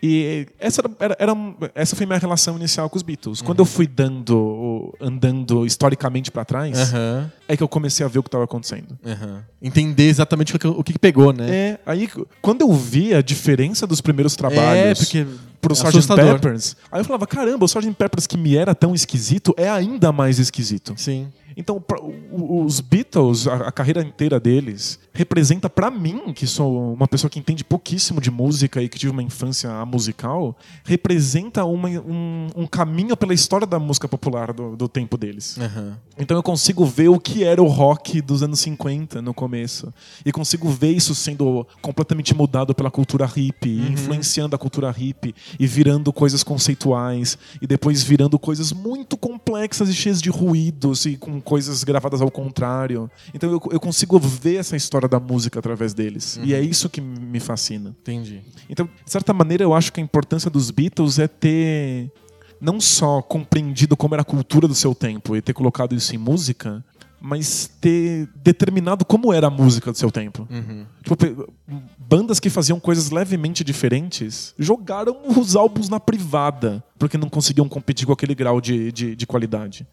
E 0.07 0.47
essa, 0.59 0.81
era, 0.99 1.15
era- 1.19 1.33
essa 1.73 1.95
foi 1.95 2.05
minha 2.05 2.19
relação 2.19 2.55
inicial 2.57 2.89
com 2.89 2.97
os 2.97 3.01
Beatles. 3.03 3.41
Quando 3.41 3.59
eu 3.59 3.65
fui 3.65 3.87
dando, 3.87 4.93
andando 5.01 5.65
historicamente 5.65 6.31
pra 6.31 6.45
trás, 6.45 6.93
Aham, 6.93 7.31
é 7.47 7.57
que 7.57 7.63
eu 7.63 7.67
comecei 7.67 8.05
a 8.05 8.09
ver 8.09 8.19
o 8.19 8.23
que 8.23 8.27
estava 8.27 8.43
acontecendo. 8.43 8.97
aham. 9.05 9.43
Entender 9.61 10.07
exatamente 10.07 10.55
o 10.55 10.59
que, 10.59 10.67
o 10.67 10.83
que 10.83 10.97
pegou, 10.99 11.33
né? 11.33 11.49
É, 11.49 11.79
aí 11.85 12.07
quando 12.41 12.61
eu 12.61 12.71
vi 12.73 13.13
a 13.13 13.21
diferença 13.21 13.87
dos 13.87 13.99
primeiros 14.01 14.35
trabalhos 14.35 14.91
É, 14.91 14.93
porque 14.95 15.25
pro 15.67 15.73
é 15.73 15.89
Sgt. 15.99 16.15
Peppers, 16.15 16.77
aí 16.91 17.01
eu 17.01 17.05
falava, 17.05 17.27
caramba, 17.27 17.63
o 17.63 17.67
Sgt. 17.67 17.91
Peppers 17.93 18.27
que 18.27 18.37
me 18.37 18.55
era 18.55 18.73
tão 18.73 18.93
esquisito 18.95 19.53
é 19.57 19.69
ainda 19.69 20.11
mais 20.11 20.39
esquisito. 20.39 20.93
Sim. 20.97 21.27
Então, 21.57 21.79
pra- 21.79 22.01
os 22.33 22.81
Beatles, 22.81 23.47
a, 23.47 23.55
a 23.67 23.71
carreira 23.71 24.01
inteira 24.01 24.37
deles, 24.41 24.99
representa 25.13 25.69
pra 25.69 25.89
mim, 25.89 26.33
que 26.33 26.45
sou 26.45 26.93
uma 26.93 27.07
pessoa 27.07 27.29
que 27.31 27.39
entende 27.39 27.63
pouquíssimo 27.63 28.19
de 28.19 28.29
música 28.29 28.81
e 28.81 28.89
que 28.89 28.99
tive 28.99 29.09
uma 29.13 29.23
infância 29.23 29.69
musical, 29.85 30.57
representa 30.83 31.63
uma- 31.63 31.87
um, 31.87 32.47
um 32.55 32.67
caminho 32.67 33.15
pela 33.15 33.33
história 33.33 33.65
da 33.65 33.79
música 33.79 34.05
popular 34.07 34.51
do, 34.51 34.75
do 34.75 34.89
tempo 34.89 35.17
deles. 35.17 35.57
Aham. 35.57 35.97
Então 36.17 36.35
eu 36.35 36.43
consigo 36.43 36.85
ver 36.85 37.07
o 37.09 37.19
que 37.19 37.43
era 37.43 37.61
o 37.63 37.67
rock 37.67 38.21
dos 38.21 38.43
anos 38.43 38.59
50 38.59 39.21
no 39.21 39.33
começo. 39.33 39.93
E 40.25 40.31
consigo 40.33 40.69
ver 40.69 40.91
isso 40.91 41.15
sendo 41.15 41.65
completamente 41.81 42.35
mudado 42.35 42.75
pela 42.75 42.91
cultura 42.91 43.25
hippie, 43.25 43.79
influenciando 43.91 44.55
a 44.55 44.59
cultura 44.59 44.91
hippie 44.91 45.33
e 45.59 45.67
virando 45.67 46.11
coisas 46.11 46.43
conceituais 46.43 47.37
e 47.61 47.67
depois 47.67 48.03
virando 48.03 48.37
coisas 48.37 48.71
muito 48.71 49.17
complexas 49.17 49.89
e 49.89 49.93
cheias 49.93 50.21
de 50.21 50.29
ruídos 50.29 51.05
e 51.05 51.17
com 51.17 51.39
coisas 51.41 51.83
gravadas 51.83 52.21
ao 52.21 52.31
contrário. 52.31 53.09
Então 53.33 53.51
eu, 53.51 53.61
eu 53.71 53.79
consigo 53.79 54.19
ver 54.19 54.55
essa 54.55 54.75
história 54.75 55.07
da 55.07 55.19
música 55.19 55.59
através 55.59 55.93
deles. 55.93 56.39
E 56.43 56.53
é 56.53 56.61
isso 56.61 56.89
que 56.89 57.01
me 57.01 57.39
fascina. 57.39 57.95
Entendi. 58.01 58.41
Então, 58.69 58.85
de 58.85 59.11
certa 59.11 59.33
maneira, 59.33 59.63
eu 59.63 59.73
acho 59.73 59.91
que 59.91 59.99
a 59.99 60.03
importância 60.03 60.49
dos 60.49 60.71
Beatles 60.71 61.19
é 61.19 61.27
ter 61.27 62.11
não 62.59 62.79
só 62.79 63.21
compreendido 63.21 63.95
como 63.97 64.15
era 64.15 64.21
a 64.21 64.25
cultura 64.25 64.67
do 64.67 64.75
seu 64.75 64.95
tempo 64.95 65.35
e 65.35 65.41
ter 65.41 65.53
colocado 65.53 65.93
isso 65.93 66.15
em 66.15 66.17
música, 66.17 66.83
mas 67.27 67.67
ter 67.81 68.29
determinado 68.35 69.03
como 69.03 69.33
era 69.33 69.47
a 69.47 69.49
música 69.49 69.91
do 69.91 69.97
seu 69.97 70.11
tempo. 70.11 70.47
Uhum. 70.49 70.85
Tipo, 71.03 71.51
bandas 71.97 72.39
que 72.39 72.49
faziam 72.51 72.79
coisas 72.79 73.09
levemente 73.09 73.63
diferentes 73.63 74.53
jogaram 74.59 75.17
os 75.35 75.55
álbuns 75.55 75.89
na 75.89 75.99
privada, 75.99 76.83
porque 76.99 77.17
não 77.17 77.27
conseguiam 77.27 77.67
competir 77.67 78.05
com 78.05 78.13
aquele 78.13 78.35
grau 78.35 78.61
de, 78.61 78.91
de, 78.91 79.15
de 79.15 79.25
qualidade. 79.25 79.87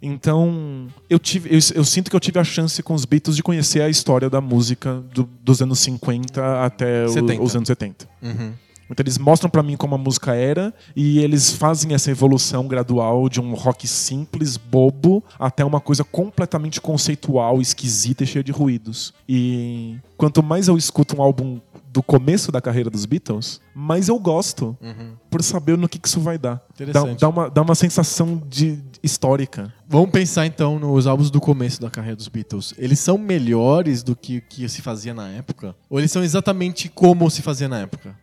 Então, 0.00 0.86
eu, 1.08 1.18
tive, 1.18 1.50
eu, 1.50 1.58
eu 1.74 1.84
sinto 1.84 2.08
que 2.10 2.16
eu 2.16 2.20
tive 2.20 2.38
a 2.38 2.44
chance 2.44 2.82
com 2.82 2.94
os 2.94 3.04
Beatles 3.04 3.36
de 3.36 3.42
conhecer 3.42 3.82
a 3.82 3.88
história 3.88 4.30
da 4.30 4.40
música 4.40 5.02
do- 5.12 5.28
dos 5.42 5.60
anos 5.60 5.78
50 5.80 6.64
até 6.64 7.04
o- 7.04 7.08
70. 7.10 7.42
os 7.42 7.54
anos 7.56 7.66
70. 7.66 8.08
Uhum. 8.22 8.52
Então 8.90 9.02
eles 9.02 9.18
mostram 9.18 9.48
pra 9.48 9.62
mim 9.62 9.76
como 9.76 9.94
a 9.94 9.98
música 9.98 10.34
era 10.34 10.74
e 10.96 11.20
eles 11.20 11.52
fazem 11.52 11.94
essa 11.94 12.10
evolução 12.10 12.66
gradual 12.66 13.28
de 13.28 13.40
um 13.40 13.54
rock 13.54 13.86
simples, 13.86 14.56
bobo, 14.56 15.22
até 15.38 15.64
uma 15.64 15.80
coisa 15.80 16.02
completamente 16.04 16.80
conceitual, 16.80 17.60
esquisita 17.60 18.24
e 18.24 18.26
cheia 18.26 18.42
de 18.44 18.52
ruídos. 18.52 19.14
E 19.28 19.96
quanto 20.16 20.42
mais 20.42 20.68
eu 20.68 20.76
escuto 20.76 21.16
um 21.16 21.22
álbum 21.22 21.60
do 21.92 22.02
começo 22.04 22.52
da 22.52 22.60
carreira 22.60 22.88
dos 22.88 23.04
Beatles, 23.04 23.60
mais 23.74 24.08
eu 24.08 24.18
gosto 24.18 24.76
Uhum. 24.80 25.12
por 25.28 25.42
saber 25.42 25.76
no 25.76 25.88
que, 25.88 25.98
que 25.98 26.06
isso 26.06 26.20
vai 26.20 26.38
dar. 26.38 26.62
Dá, 26.92 27.02
dá 27.18 27.28
uma, 27.28 27.50
dá 27.50 27.62
uma 27.62 27.74
sensação 27.74 28.40
de 28.48 28.78
histórica. 29.02 29.72
Vamos 29.88 30.10
pensar 30.10 30.46
então 30.46 30.78
nos 30.78 31.06
álbuns 31.08 31.30
do 31.30 31.40
começo 31.40 31.80
da 31.80 31.90
carreira 31.90 32.14
dos 32.16 32.28
Beatles. 32.28 32.72
Eles 32.78 33.00
são 33.00 33.18
melhores 33.18 34.02
do 34.04 34.14
que 34.14 34.38
o 34.38 34.42
que 34.42 34.68
se 34.68 34.80
fazia 34.82 35.12
na 35.12 35.28
época? 35.30 35.74
Ou 35.88 35.98
eles 35.98 36.12
são 36.12 36.22
exatamente 36.22 36.88
como 36.88 37.28
se 37.28 37.42
fazia 37.42 37.68
na 37.68 37.80
época? 37.80 38.14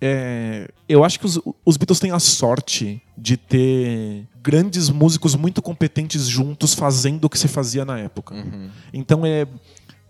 É, 0.00 0.70
eu 0.88 1.04
acho 1.04 1.20
que 1.20 1.26
os, 1.26 1.38
os 1.64 1.76
Beatles 1.76 2.00
têm 2.00 2.10
a 2.10 2.18
sorte 2.18 3.02
de 3.16 3.36
ter 3.36 4.26
grandes 4.42 4.88
músicos 4.88 5.34
muito 5.34 5.60
competentes 5.60 6.26
juntos 6.26 6.72
fazendo 6.74 7.24
o 7.26 7.30
que 7.30 7.38
se 7.38 7.48
fazia 7.48 7.84
na 7.84 7.98
época. 7.98 8.34
Então 8.92 9.26
é, 9.26 9.46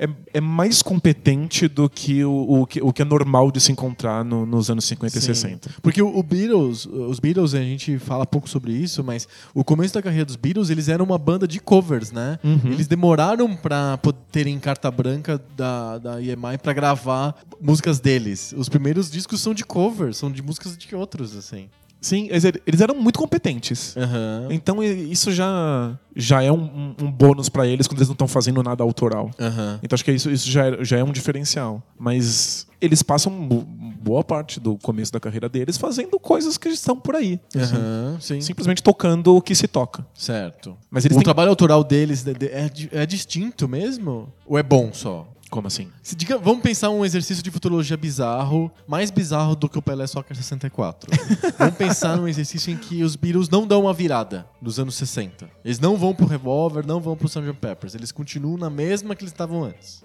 é, 0.01 0.09
é 0.35 0.41
mais 0.41 0.83
competente 0.83 1.69
do 1.69 1.89
que 1.89 2.25
o, 2.25 2.61
o, 2.63 2.67
que 2.67 2.81
o 2.83 2.93
que 2.93 3.03
é 3.03 3.05
normal 3.05 3.51
de 3.53 3.61
se 3.61 3.71
encontrar 3.71 4.25
no- 4.25 4.47
nos 4.47 4.71
anos 4.71 4.85
50 4.87 5.19
e 5.19 5.21
Sim. 5.21 5.27
60. 5.27 5.71
Porque 5.83 6.01
o, 6.03 6.19
o 6.19 6.23
Beatles, 6.23 6.87
os 6.87 7.21
Beatles, 7.21 7.55
a 7.55 7.61
gente 7.61 7.99
fala 7.99 8.25
pouco 8.27 8.49
sobre 8.49 8.73
isso, 8.73 9.05
mas 9.05 9.29
o 9.55 9.63
começo 9.63 9.93
da 9.95 10.01
carreira 10.03 10.25
dos 10.25 10.37
Beatles, 10.37 10.71
eles 10.71 10.89
eram 10.89 11.05
uma 11.05 11.19
banda 11.19 11.47
de 11.47 11.61
covers, 11.61 12.11
né? 12.11 12.39
Uhum. 12.43 12.73
Eles 12.73 12.87
demoraram 12.87 13.55
pra 13.55 13.99
po- 13.99 14.13
terem 14.13 14.59
carta 14.59 14.91
branca 14.91 15.41
da, 15.57 15.99
da 15.99 16.21
EMI 16.23 16.59
pra 16.63 16.73
gravar 16.73 17.35
músicas 17.61 18.01
deles. 18.01 18.55
Os 18.57 18.69
primeiros 18.69 19.11
discos 19.11 19.41
são 19.41 19.53
de 19.53 19.65
covers, 19.65 20.17
são 20.17 20.31
de 20.33 20.43
músicas 20.43 20.77
de 20.79 20.95
outros, 20.97 21.37
assim. 21.37 21.69
Sim, 22.01 22.29
eles, 22.31 22.81
eram 22.81 22.95
muito 22.95 23.19
competentes. 23.19 23.95
Aham. 23.97 24.49
Então 24.51 24.83
isso 24.83 25.31
já, 25.33 25.99
já 26.17 26.43
é 26.43 26.51
um, 26.51 26.57
um- 26.63 26.95
um 27.05 27.11
bônus 27.13 27.49
pra 27.49 27.67
eles 27.67 27.87
quando 27.87 27.99
eles 27.99 28.09
não 28.09 28.15
estão 28.15 28.27
fazendo 28.29 28.63
nada 28.63 28.83
autoral. 28.83 29.31
Aham. 29.39 29.79
Então 29.83 29.95
acho 29.95 30.05
que 30.05 30.13
isso, 30.13 30.31
isso 30.31 30.51
já, 30.51 30.67
é, 30.67 30.85
já 30.85 30.97
é 30.99 31.05
um 31.05 31.13
diferencial. 31.13 31.83
Mas 31.99 32.67
eles 32.81 33.03
passam 33.03 33.31
bo- 33.47 33.67
boa 34.03 34.25
parte 34.25 34.59
do 34.59 34.79
começo 34.79 35.13
da 35.13 35.21
carreira 35.21 35.47
deles 35.49 35.77
fazendo 35.77 36.19
coisas 36.19 36.57
que 36.57 36.71
estão 36.71 36.97
por 36.99 37.15
aí. 37.15 37.39
Aham, 37.55 38.17
sim. 38.19 38.41
Simplesmente 38.41 38.83
tocando 38.83 39.37
o 39.37 39.43
que 39.43 39.55
se 39.55 39.69
toca. 39.69 40.07
Certo. 40.15 40.77
Mas 40.91 41.05
eles 41.05 41.15
o 41.17 41.19
têm- 41.21 41.25
trabalho 41.25 41.51
autoral 41.51 41.85
deles 41.85 42.23
de- 42.23 42.33
de- 42.33 42.47
é, 42.49 42.71
é 42.93 43.05
distinto 43.07 43.69
mesmo? 43.69 44.33
Ou 44.47 44.59
é 44.59 44.63
bom 44.63 44.91
só? 44.93 45.29
Como 45.51 45.67
assim? 45.67 45.89
Se 46.03 46.15
diga- 46.15 46.39
vamos 46.39 46.63
pensar 46.63 46.91
um 46.91 47.05
exercício 47.05 47.43
de 47.43 47.51
futurologia 47.51 47.97
bizarro, 47.97 48.71
mais 48.87 49.11
bizarro 49.11 49.57
do 49.57 49.69
que 49.69 49.77
o 49.79 49.83
Pelé 49.83 50.07
Soccer 50.07 50.37
64. 50.37 51.11
vamos 51.59 51.75
pensar 51.75 52.17
num 52.17 52.29
exercício 52.29 52.73
em 52.73 52.77
que 52.77 53.03
os 53.03 53.17
Beatles 53.17 53.49
não 53.49 53.67
dão 53.67 53.81
uma 53.83 53.93
virada 53.93 54.47
dos 54.63 54.79
anos 54.79 54.95
60. 54.95 55.51
Eles 55.65 55.81
não 55.81 55.97
vão 55.97 56.15
pro 56.15 56.25
Revolver, 56.27 56.87
não 56.87 57.01
vão 57.01 57.17
pro 57.17 57.27
Sgt. 57.27 57.53
Peppers. 57.61 57.95
Eles 57.97 58.13
continuam 58.13 58.57
na 58.57 58.71
mesma 58.71 59.17
que 59.17 59.23
eles 59.25 59.33
estavam 59.33 59.65
antes. 59.65 60.05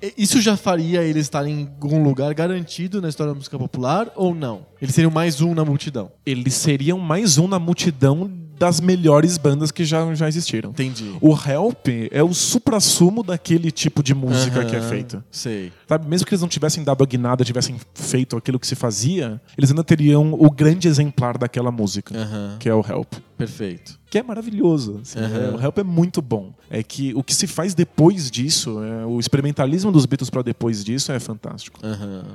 E- 0.00 0.14
Isso 0.18 0.40
já 0.40 0.56
faria 0.56 1.02
eles 1.02 1.26
estarem 1.26 1.60
em 1.62 1.66
algum 1.80 2.02
lugar 2.02 2.32
garantido 2.34 3.00
na 3.00 3.08
história 3.08 3.32
da 3.32 3.36
música 3.36 3.58
popular 3.58 4.10
ou 4.16 4.34
não? 4.34 4.66
Eles 4.80 4.94
seriam 4.94 5.10
mais 5.10 5.40
um 5.40 5.54
na 5.54 5.64
multidão. 5.64 6.10
Eles 6.26 6.54
seriam 6.54 6.98
mais 6.98 7.38
um 7.38 7.46
na 7.48 7.58
multidão 7.58 8.30
das 8.62 8.80
melhores 8.80 9.36
bandas 9.38 9.72
que 9.72 9.84
já, 9.84 10.14
já 10.14 10.28
existiram. 10.28 10.70
Entendi. 10.70 11.16
O 11.20 11.32
Help 11.32 11.88
é 12.12 12.22
o 12.22 12.32
supra-sumo 12.32 13.24
daquele 13.24 13.72
tipo 13.72 14.04
de 14.04 14.14
música 14.14 14.60
Aham, 14.60 14.70
que 14.70 14.76
é 14.76 14.80
feita. 14.80 15.24
Sei. 15.32 15.72
Sabe, 15.88 16.08
mesmo 16.08 16.24
que 16.24 16.32
eles 16.32 16.42
não 16.42 16.48
tivessem 16.48 16.84
dado 16.84 17.02
a 17.02 17.06
guinada, 17.06 17.44
tivessem 17.44 17.74
feito 17.92 18.36
aquilo 18.36 18.60
que 18.60 18.66
se 18.68 18.76
fazia, 18.76 19.40
eles 19.58 19.70
ainda 19.70 19.82
teriam 19.82 20.32
o 20.34 20.48
grande 20.48 20.86
exemplar 20.86 21.36
daquela 21.36 21.72
música, 21.72 22.16
Aham. 22.16 22.56
que 22.60 22.68
é 22.68 22.74
o 22.74 22.84
Help. 22.88 23.14
Perfeito. 23.36 23.98
Que 24.08 24.18
é 24.18 24.22
maravilhoso. 24.22 25.00
assim, 25.02 25.18
é, 25.18 25.56
o 25.56 25.60
Help 25.60 25.78
é 25.78 25.82
muito 25.82 26.22
bom. 26.22 26.54
É 26.70 26.84
que 26.84 27.12
o 27.16 27.24
que 27.24 27.34
se 27.34 27.48
faz 27.48 27.74
depois 27.74 28.30
disso, 28.30 28.80
é, 28.80 29.04
o 29.04 29.18
experimentalismo 29.18 29.90
dos 29.90 30.06
Beatles 30.06 30.30
para 30.30 30.42
depois 30.42 30.84
disso 30.84 31.10
é 31.10 31.18
fantástico. 31.18 31.80
Aham. 31.82 32.26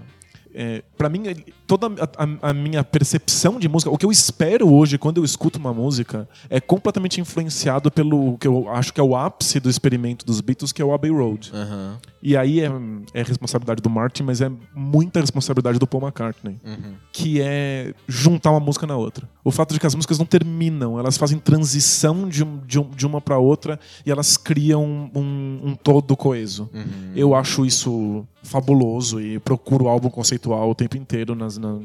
É, 0.54 0.84
para 0.98 1.08
mim, 1.08 1.24
toda 1.68 1.88
a, 2.18 2.50
a- 2.50 2.54
minha 2.54 2.84
percepção 2.84 3.60
de 3.60 3.68
música, 3.68 3.92
o 3.92 3.98
que 3.98 4.06
eu 4.06 4.12
espero 4.12 4.72
hoje 4.74 4.98
quando 4.98 5.18
eu 5.18 5.26
escuto 5.26 5.60
uma 5.60 5.74
música, 5.74 6.28
é 6.50 6.60
completamente 6.62 7.20
influenciado 7.20 7.92
pelo 7.92 8.38
que 8.38 8.48
eu 8.48 8.70
acho 8.70 8.94
que 8.94 9.00
é 9.02 9.04
o 9.04 9.16
ápice 9.16 9.60
do 9.60 9.70
experimento 9.70 10.26
dos 10.26 10.40
Beatles, 10.42 10.72
que 10.72 10.82
é 10.82 10.86
o 10.86 10.94
Abbey 10.94 11.12
Road. 11.12 11.52
Aham. 11.54 11.98
E 12.24 12.36
aí 12.36 12.62
é, 12.62 12.72
é 13.14 13.22
responsabilidade 13.22 13.82
do 13.82 13.90
Martin, 13.90 14.24
mas 14.24 14.42
é 14.42 14.52
muita 14.76 15.20
responsabilidade 15.22 15.78
do 15.78 15.86
Paul 15.86 16.04
McCartney, 16.04 16.60
Uhum. 16.66 16.94
que 17.14 17.40
é 17.42 17.94
juntar 18.08 18.52
uma 18.52 18.60
música 18.60 18.88
na 18.88 18.96
outra. 18.98 19.30
O 19.44 19.52
fato 19.52 19.74
de 19.74 19.80
que 19.80 19.86
as 19.86 19.94
músicas 19.96 20.18
não 20.18 20.26
terminam, 20.26 20.98
elas 21.00 21.16
fazem 21.18 21.38
transição 21.38 22.28
de, 22.28 22.44
um- 22.44 22.58
de 22.66 22.78
de 22.96 23.06
uma 23.06 23.20
para 23.22 23.38
outra 23.38 23.80
e 24.06 24.12
elas 24.12 24.38
criam 24.38 25.10
um, 25.14 25.60
um 25.64 25.76
todo 25.76 26.16
coeso. 26.16 26.70
Uhum. 26.74 27.12
Eu 27.16 27.36
acho 27.36 27.66
isso 27.66 28.26
fabuloso 28.44 29.20
e 29.20 29.40
procuro 29.40 29.88
álbum 29.88 30.10
conceitual 30.10 30.70
o 30.70 30.76
tempo 30.76 30.96
inteiro 30.98 31.36
nas, 31.36 31.57
na- 31.58 31.80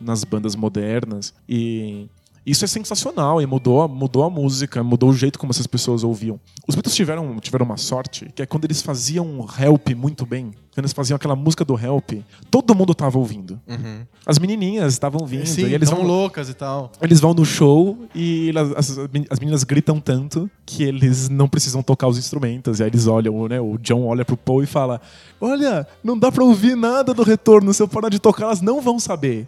nas 0.00 0.24
bandas 0.24 0.54
modernas. 0.56 1.34
E 1.48 2.08
isso 2.44 2.64
é 2.64 2.68
sensacional 2.68 3.42
e 3.42 3.46
mudou, 3.46 3.86
mudou 3.88 4.22
a 4.22 4.30
música, 4.30 4.82
mudou 4.82 5.10
o 5.10 5.14
jeito 5.14 5.38
como 5.38 5.50
essas 5.50 5.66
pessoas 5.66 6.04
ouviam. 6.04 6.38
Os 6.66 6.74
Beatles 6.74 6.94
tiveram, 6.94 7.38
tiveram 7.40 7.66
uma 7.66 7.76
sorte, 7.76 8.30
que 8.34 8.42
é 8.42 8.46
quando 8.46 8.64
eles 8.64 8.82
faziam 8.82 9.44
Help 9.58 9.88
muito 9.96 10.24
bem, 10.24 10.52
quando 10.76 10.84
eles 10.84 10.92
faziam 10.92 11.16
aquela 11.16 11.34
música 11.34 11.64
do 11.64 11.74
Help, 11.74 12.12
todo 12.50 12.74
mundo 12.74 12.94
tava 12.94 13.18
ouvindo. 13.18 13.58
Uhum. 13.66 14.04
As 14.26 14.38
menininhas 14.38 14.92
estavam 14.92 15.22
ouvindo 15.22 15.46
Sim, 15.46 15.68
e 15.68 15.72
eles 15.72 15.88
vão, 15.88 16.02
loucas 16.02 16.50
e 16.50 16.54
tal. 16.54 16.92
eles 17.00 17.18
vão 17.18 17.32
no 17.32 17.46
show 17.46 18.06
e 18.14 18.52
as, 18.76 18.98
as 19.30 19.38
meninas 19.38 19.64
gritam 19.64 19.98
tanto 19.98 20.50
que 20.66 20.82
eles 20.82 21.30
não 21.30 21.48
precisam 21.48 21.82
tocar 21.82 22.08
os 22.08 22.18
instrumentos. 22.18 22.78
E 22.78 22.82
aí 22.82 22.90
eles 22.90 23.06
olham, 23.06 23.48
né? 23.48 23.58
O 23.58 23.78
John 23.78 24.04
olha 24.04 24.22
pro 24.22 24.36
Paul 24.36 24.62
e 24.64 24.66
fala: 24.66 25.00
Olha, 25.40 25.86
não 26.04 26.18
dá 26.18 26.30
pra 26.30 26.44
ouvir 26.44 26.76
nada 26.76 27.14
do 27.14 27.22
retorno. 27.22 27.72
Se 27.72 27.82
eu 27.82 27.88
parar 27.88 28.10
de 28.10 28.18
tocar, 28.18 28.44
elas 28.44 28.60
não 28.60 28.82
vão 28.82 28.98
saber. 28.98 29.46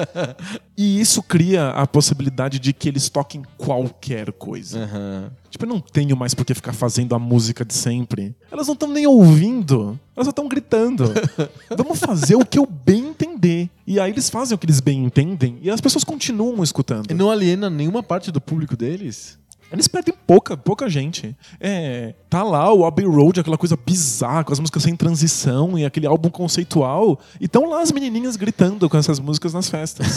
e 0.78 0.98
isso 0.98 1.22
cria 1.22 1.68
a 1.72 1.86
possibilidade 1.86 2.58
de 2.58 2.72
que 2.72 2.88
eles 2.88 3.10
toquem 3.10 3.42
qualquer 3.58 4.32
coisa. 4.32 4.84
Aham. 4.84 5.30
Tipo, 5.54 5.66
eu 5.66 5.68
não 5.68 5.78
tenho 5.78 6.16
mais 6.16 6.34
por 6.34 6.44
que 6.44 6.52
ficar 6.52 6.72
fazendo 6.72 7.14
a 7.14 7.18
música 7.18 7.64
de 7.64 7.72
sempre. 7.72 8.34
Elas 8.50 8.66
não 8.66 8.74
estão 8.74 8.88
nem 8.88 9.06
ouvindo. 9.06 9.96
Elas 10.16 10.26
só 10.26 10.30
estão 10.30 10.48
gritando. 10.48 11.04
Vamos 11.78 12.00
fazer 12.00 12.34
o 12.34 12.44
que 12.44 12.58
eu 12.58 12.66
bem 12.66 13.10
entender. 13.10 13.70
E 13.86 14.00
aí 14.00 14.10
eles 14.10 14.28
fazem 14.28 14.56
o 14.56 14.58
que 14.58 14.66
eles 14.66 14.80
bem 14.80 15.04
entendem 15.04 15.56
e 15.62 15.70
as 15.70 15.80
pessoas 15.80 16.02
continuam 16.02 16.60
escutando. 16.64 17.08
E 17.08 17.14
não 17.14 17.30
aliena 17.30 17.70
nenhuma 17.70 18.02
parte 18.02 18.32
do 18.32 18.40
público 18.40 18.76
deles? 18.76 19.38
Eles 19.70 19.86
perdem 19.86 20.12
pouca, 20.26 20.56
pouca 20.56 20.88
gente. 20.88 21.36
É, 21.60 22.14
tá 22.28 22.42
lá 22.42 22.72
o 22.72 22.84
Abbey 22.84 23.06
Road, 23.06 23.38
aquela 23.38 23.56
coisa 23.56 23.76
bizarra, 23.76 24.42
com 24.42 24.52
as 24.52 24.58
músicas 24.58 24.82
sem 24.82 24.96
transição 24.96 25.78
e 25.78 25.84
aquele 25.84 26.08
álbum 26.08 26.30
conceitual. 26.30 27.20
E 27.40 27.44
estão 27.44 27.68
lá 27.68 27.80
as 27.80 27.92
menininhas 27.92 28.34
gritando 28.34 28.90
com 28.90 28.96
essas 28.96 29.20
músicas 29.20 29.54
nas 29.54 29.68
festas. 29.68 30.16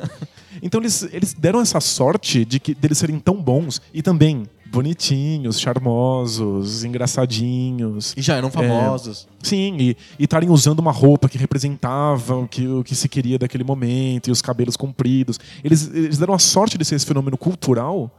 então 0.62 0.78
eles, 0.78 1.08
eles 1.10 1.32
deram 1.32 1.62
essa 1.62 1.80
sorte 1.80 2.44
de 2.44 2.60
que 2.60 2.74
deles 2.74 2.98
serem 2.98 3.18
tão 3.18 3.40
bons 3.40 3.80
e 3.94 4.02
também 4.02 4.46
bonitinhos, 4.74 5.58
charmosos, 5.60 6.84
engraçadinhos. 6.84 8.14
E 8.16 8.22
já 8.22 8.36
eram 8.36 8.50
famosos. 8.50 9.26
Sim, 9.42 9.76
e 9.78 9.96
estarem 10.18 10.50
usando 10.50 10.78
uma 10.80 10.92
roupa 10.92 11.28
que 11.28 11.36
representava 11.38 12.36
o 12.36 12.48
que, 12.48 12.66
o 12.66 12.82
que 12.82 12.94
se 12.94 13.08
queria 13.08 13.38
daquele 13.38 13.64
momento, 13.64 14.28
e 14.28 14.30
os 14.30 14.40
cabelos 14.42 14.76
compridos. 14.76 15.38
Eles, 15.62 15.90
eles 15.94 16.18
deram 16.18 16.34
a 16.34 16.38
sorte 16.38 16.76
de 16.78 16.84
ser 16.84 16.94
esse 16.96 17.06
fenômeno 17.06 17.36
cultural, 17.36 18.10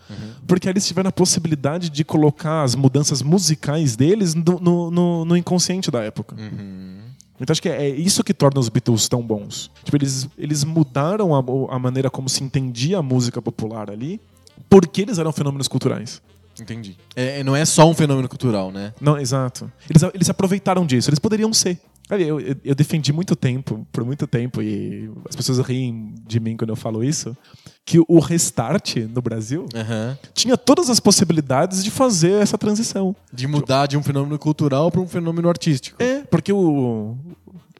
porque 0.48 0.68
aí 0.68 0.72
eles 0.74 0.86
tiveram 0.88 1.10
a 1.10 1.12
possibilidade 1.12 1.90
de 1.90 2.04
colocar 2.04 2.64
as 2.64 2.76
mudanças 2.76 3.22
musicais 3.22 3.96
deles 3.96 4.34
no, 4.36 4.60
no, 4.60 4.92
no- 4.92 5.26
no 5.26 5.38
inconsciente 5.38 5.90
da 5.92 6.04
época. 6.04 6.36
Uhum. 6.40 7.00
Então 7.40 7.52
acho 7.52 7.62
que 7.62 7.68
é 7.70 7.90
isso 7.90 8.24
que 8.24 8.34
torna 8.34 8.60
os 8.60 8.70
Beatles 8.70 9.10
tão 9.10 9.22
bons. 9.22 9.70
Tipo, 9.84 9.98
eles, 9.98 10.28
eles 10.38 10.64
mudaram 10.64 11.36
a, 11.36 11.76
a 11.76 11.80
maneira 11.80 12.10
como 12.10 12.30
se 12.30 12.42
entendia 12.44 13.00
a 13.00 13.02
música 13.02 13.42
popular 13.42 13.90
ali, 13.92 14.22
porque 14.70 15.02
eles 15.02 15.18
eram 15.18 15.32
fenômenos 15.34 15.68
culturais. 15.68 16.22
Entendi. 16.60 16.98
É, 17.16 17.44
não 17.44 17.56
é 17.56 17.66
só 17.66 17.90
um 17.90 17.94
fenômeno 17.94 18.28
cultural, 18.30 18.72
né? 18.72 18.94
Não, 19.00 19.18
exato. 19.18 19.72
Eles, 19.90 20.04
eles 20.14 20.26
se 20.28 20.32
aproveitaram 20.32 20.86
disso. 20.86 21.10
Eles 21.10 21.20
poderiam 21.20 21.54
ser. 21.54 21.80
Eu, 22.10 22.40
eu, 22.40 22.56
eu 22.64 22.76
defendi 22.76 23.12
muito 23.12 23.36
tempo, 23.36 23.86
por 23.92 24.06
muito 24.06 24.28
tempo, 24.28 24.62
e 24.62 25.10
as 25.28 25.36
pessoas 25.36 25.58
riem 25.60 26.14
de 26.28 26.40
mim 26.40 26.56
quando 26.56 26.70
eu 26.70 26.76
falo 26.76 27.04
isso, 27.04 27.36
que 27.84 28.00
o 28.08 28.20
Restart 28.20 28.98
no 29.12 29.22
Brasil 29.22 29.66
Aham. 29.74 30.18
tinha 30.34 30.56
todas 30.56 30.90
as 30.90 31.00
possibilidades 31.00 31.84
de 31.84 31.90
fazer 31.90 32.42
essa 32.42 32.58
transição. 32.58 33.16
De 33.34 33.48
mudar 33.48 33.88
de 33.88 33.98
um 33.98 34.04
fenômeno 34.04 34.38
cultural 34.38 34.92
para 34.92 35.02
um 35.02 35.08
fenômeno 35.08 35.50
artístico. 35.50 36.02
É, 36.02 36.22
porque 36.24 36.54
o. 36.54 37.18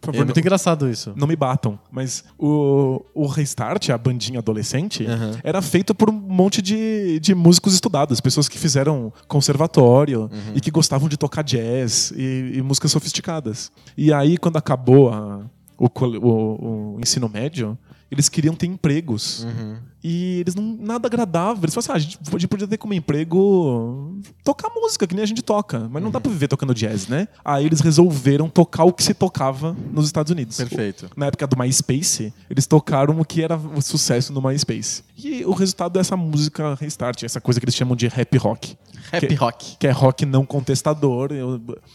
Favor, 0.02 0.22
É 0.22 0.24
muito 0.26 0.40
engraçado 0.40 0.90
isso. 0.90 1.14
não 1.16 1.26
me 1.28 1.36
batam, 1.36 1.80
mas 1.92 2.24
o, 2.38 3.04
o 3.14 3.26
Restart, 3.28 3.90
a 3.90 3.98
bandinha 3.98 4.38
adolescente, 4.40 5.06
Aham. 5.06 5.32
era 5.44 5.62
feito 5.62 5.96
por 5.96 6.10
um 6.10 6.14
monte 6.14 6.62
de, 6.62 7.20
de 7.20 7.34
músicos 7.34 7.74
estudados, 7.74 8.20
pessoas 8.22 8.48
que 8.48 8.60
fizeram 8.60 9.12
conservatório 9.28 10.30
e 10.54 10.62
que 10.62 10.70
gostavam 10.70 11.08
de 11.10 11.18
tocar 11.18 11.44
jazz 11.44 12.12
e, 12.16 12.54
e 12.56 12.62
músicas 12.62 12.92
sofisticadas. 12.92 13.72
E 13.98 14.12
aí, 14.14 14.38
quando 14.38 14.58
acabou 14.58 15.10
a- 15.10 15.42
o, 15.78 15.88
o- 15.88 16.96
o 16.96 17.00
ensino 17.02 17.28
médio, 17.30 17.78
eles 18.12 18.30
queriam 18.30 18.54
ter 18.56 18.68
empregos. 18.68 19.44
Uhum. 19.44 19.78
E 20.08 20.42
eles 20.42 20.54
não 20.54 20.78
nada 20.80 21.08
agradava. 21.08 21.66
Eles 21.66 21.74
falaram 21.74 21.96
assim: 21.98 22.16
ah, 22.22 22.30
a 22.36 22.38
gente 22.38 22.48
podia- 22.48 22.68
ter 22.68 22.78
como 22.78 22.94
emprego 22.94 24.20
tocar 24.44 24.70
música, 24.70 25.08
que 25.08 25.16
nem 25.16 25.24
a 25.24 25.26
gente 25.26 25.42
toca. 25.42 25.88
Mas 25.90 26.04
não 26.04 26.12
dá 26.12 26.22
pra 26.22 26.32
viver 26.32 26.48
tocando 26.48 26.76
jazz, 26.76 27.08
né? 27.08 27.28
Aí 27.44 27.66
eles 27.66 27.80
resolveram 27.82 28.48
tocar 28.48 28.84
o 28.84 28.94
que 28.94 29.02
se 29.02 29.16
tocava 29.16 29.76
nos 29.92 30.06
Estados 30.06 30.32
Unidos. 30.32 30.58
Perfeito. 30.58 31.10
Na 31.18 31.26
época 31.26 31.48
do 31.48 31.58
MySpace, 31.58 32.32
eles 32.48 32.68
tocaram 32.68 33.20
o 33.20 33.26
que 33.26 33.42
era 33.42 33.58
o 33.58 33.82
sucesso 33.82 34.32
no 34.32 34.42
MySpace. 34.44 35.04
E 35.18 35.44
o 35.44 35.54
resultado 35.54 35.94
dessa 35.94 36.16
música 36.16 36.76
Restart, 36.76 37.24
essa 37.24 37.42
coisa 37.42 37.60
que 37.60 37.66
eles 37.66 37.76
chamam 37.76 37.96
de 37.96 38.08
rap 38.08 38.38
rock. 38.38 38.78
Rap 39.12 39.28
que, 39.28 39.34
rock. 39.36 39.78
Que 39.80 39.88
é 39.88 39.92
rock 39.92 40.26
não 40.26 40.46
contestador, 40.46 41.30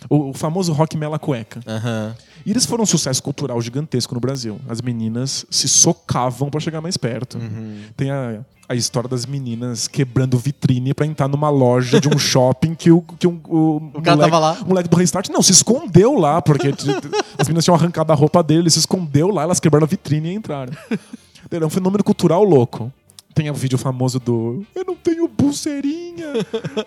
o, 0.08 0.30
o 0.30 0.32
famoso 0.32 0.72
rock 0.72 0.96
mela 0.96 1.18
cueca. 1.18 1.60
Aham. 1.66 2.16
E 2.46 2.50
eles 2.50 2.64
foram 2.64 2.84
um 2.84 2.86
sucesso 2.86 3.22
cultural 3.22 3.60
gigantesco 3.60 4.14
no 4.14 4.20
Brasil. 4.20 4.58
As 4.68 4.80
meninas 4.80 5.44
se 5.50 5.68
socavam 5.68 6.48
pra 6.50 6.58
chegar 6.60 6.80
mais 6.80 6.96
perto. 6.96 7.36
Uhum. 7.38 7.82
Tem 8.00 8.10
a, 8.10 8.40
a 8.66 8.74
história 8.74 9.10
das 9.10 9.26
meninas 9.26 9.86
quebrando 9.86 10.38
vitrine 10.38 10.94
pra 10.94 11.04
entrar 11.04 11.28
numa 11.28 11.50
loja 11.50 12.00
de 12.00 12.08
um 12.08 12.16
shopping 12.18 12.74
que 12.74 12.90
o, 12.90 13.02
que 13.02 13.26
um, 13.26 13.38
o, 13.46 13.76
O 13.92 14.00
cara 14.00 14.16
tava 14.16 14.38
lá. 14.38 14.58
o 14.62 14.68
moleque 14.68 14.88
do 14.88 14.96
Restart 14.96 15.28
não, 15.28 15.42
se 15.42 15.52
escondeu 15.52 16.14
lá, 16.18 16.40
porque 16.40 16.68
as 17.38 17.46
meninas 17.46 17.62
tinham 17.62 17.74
arrancado 17.74 18.10
a 18.10 18.14
roupa 18.14 18.42
dele, 18.42 18.60
ele 18.60 18.70
se 18.70 18.78
escondeu 18.78 19.28
lá, 19.28 19.42
elas 19.42 19.60
quebraram 19.60 19.84
a 19.84 19.86
vitrine 19.86 20.30
e 20.30 20.34
entraram. 20.34 20.72
Era 21.50 21.66
um 21.66 21.68
fenômeno 21.68 22.02
cultural 22.02 22.42
louco. 22.42 22.90
Tem 23.34 23.50
o 23.50 23.54
vídeo 23.54 23.76
famoso 23.76 24.18
do 24.18 24.64
Eu 24.74 24.84
não 24.86 24.96
tenho 24.96 25.28
pulseirinha 25.28 26.32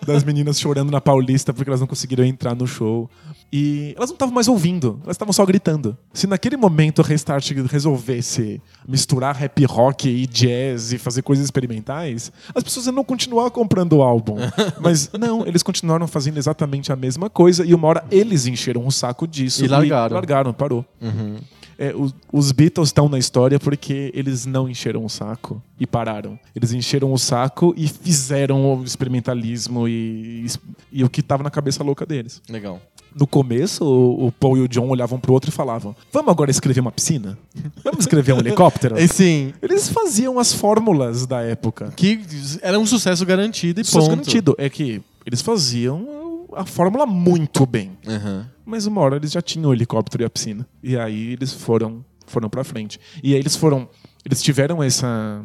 das 0.04 0.24
meninas 0.24 0.58
chorando 0.58 0.90
na 0.90 1.00
Paulista 1.00 1.54
porque 1.54 1.70
elas 1.70 1.80
não 1.80 1.86
conseguiram 1.86 2.24
entrar 2.24 2.56
no 2.56 2.66
show. 2.66 3.08
E 3.56 3.94
elas 3.96 4.10
não 4.10 4.16
estavam 4.16 4.34
mais 4.34 4.48
ouvindo, 4.48 4.98
elas 5.04 5.14
estavam 5.14 5.32
só 5.32 5.46
gritando. 5.46 5.96
Se 6.12 6.26
naquele 6.26 6.56
momento 6.56 6.98
o 6.98 7.02
Restart 7.02 7.52
resolvesse 7.70 8.60
misturar 8.84 9.36
rap 9.36 9.64
rock 9.64 10.08
e 10.08 10.26
jazz 10.26 10.92
e 10.92 10.98
fazer 10.98 11.22
coisas 11.22 11.44
experimentais, 11.44 12.32
as 12.52 12.64
pessoas 12.64 12.86
iam 12.86 13.04
continuar 13.04 13.52
comprando 13.52 13.92
o 13.92 14.02
álbum. 14.02 14.38
Mas 14.82 15.08
não, 15.12 15.46
eles 15.46 15.62
continuaram 15.62 16.08
fazendo 16.08 16.36
exatamente 16.36 16.92
a 16.92 16.96
mesma 16.96 17.30
coisa 17.30 17.64
e 17.64 17.72
uma 17.72 17.86
hora 17.86 18.04
eles 18.10 18.44
encheram 18.46 18.84
o 18.84 18.90
saco 18.90 19.24
disso. 19.24 19.64
E 19.64 19.68
largaram. 19.68 20.14
largaram, 20.16 20.52
parou. 20.52 20.84
Uhum. 21.00 21.36
É, 21.78 21.94
os, 21.94 22.14
os 22.32 22.50
Beatles 22.50 22.88
estão 22.88 23.08
na 23.08 23.18
história 23.18 23.58
porque 23.60 24.10
eles 24.14 24.46
não 24.46 24.68
encheram 24.68 25.04
o 25.04 25.08
saco 25.08 25.62
e 25.78 25.86
pararam. 25.86 26.38
Eles 26.54 26.72
encheram 26.72 27.12
o 27.12 27.18
saco 27.18 27.72
e 27.76 27.86
fizeram 27.86 28.78
o 28.78 28.84
experimentalismo 28.84 29.88
e, 29.88 30.46
e 30.90 31.04
o 31.04 31.10
que 31.10 31.20
estava 31.20 31.42
na 31.42 31.50
cabeça 31.50 31.82
louca 31.82 32.06
deles. 32.06 32.42
Legal. 32.48 32.80
No 33.14 33.26
começo, 33.26 33.84
o, 33.84 34.26
o 34.26 34.32
Paul 34.32 34.56
e 34.58 34.60
o 34.62 34.68
John 34.68 34.88
olhavam 34.88 35.18
pro 35.20 35.32
outro 35.32 35.50
e 35.50 35.52
falavam: 35.52 35.94
Vamos 36.12 36.30
agora 36.30 36.50
escrever 36.50 36.80
uma 36.80 36.90
piscina? 36.92 37.38
Vamos 37.84 38.00
escrever 38.00 38.32
um 38.32 38.38
helicóptero? 38.40 38.98
E 38.98 39.06
sim, 39.06 39.52
Eles 39.62 39.88
faziam 39.88 40.38
as 40.38 40.52
fórmulas 40.52 41.26
da 41.26 41.40
época. 41.42 41.92
que 41.96 42.20
era 42.60 42.78
um 42.78 42.86
sucesso 42.86 43.24
garantido 43.24 43.80
e 43.80 43.84
Sucesso 43.84 44.06
ponto. 44.06 44.16
garantido. 44.16 44.54
É 44.58 44.68
que 44.68 45.00
eles 45.24 45.40
faziam 45.40 46.46
a 46.56 46.64
fórmula 46.64 47.06
muito 47.06 47.64
bem. 47.66 47.92
Aham. 48.06 48.46
Mas 48.66 48.86
uma 48.86 49.00
hora 49.00 49.16
eles 49.16 49.30
já 49.32 49.42
tinham 49.42 49.70
o 49.70 49.74
helicóptero 49.74 50.22
e 50.22 50.26
a 50.26 50.30
piscina. 50.30 50.66
E 50.82 50.96
aí 50.96 51.32
eles 51.32 51.52
foram 51.52 52.04
foram 52.26 52.48
para 52.48 52.64
frente. 52.64 52.98
E 53.22 53.34
aí 53.34 53.38
eles 53.40 53.54
foram 53.54 53.88
eles 54.24 54.42
tiveram 54.42 54.82
essa 54.82 55.42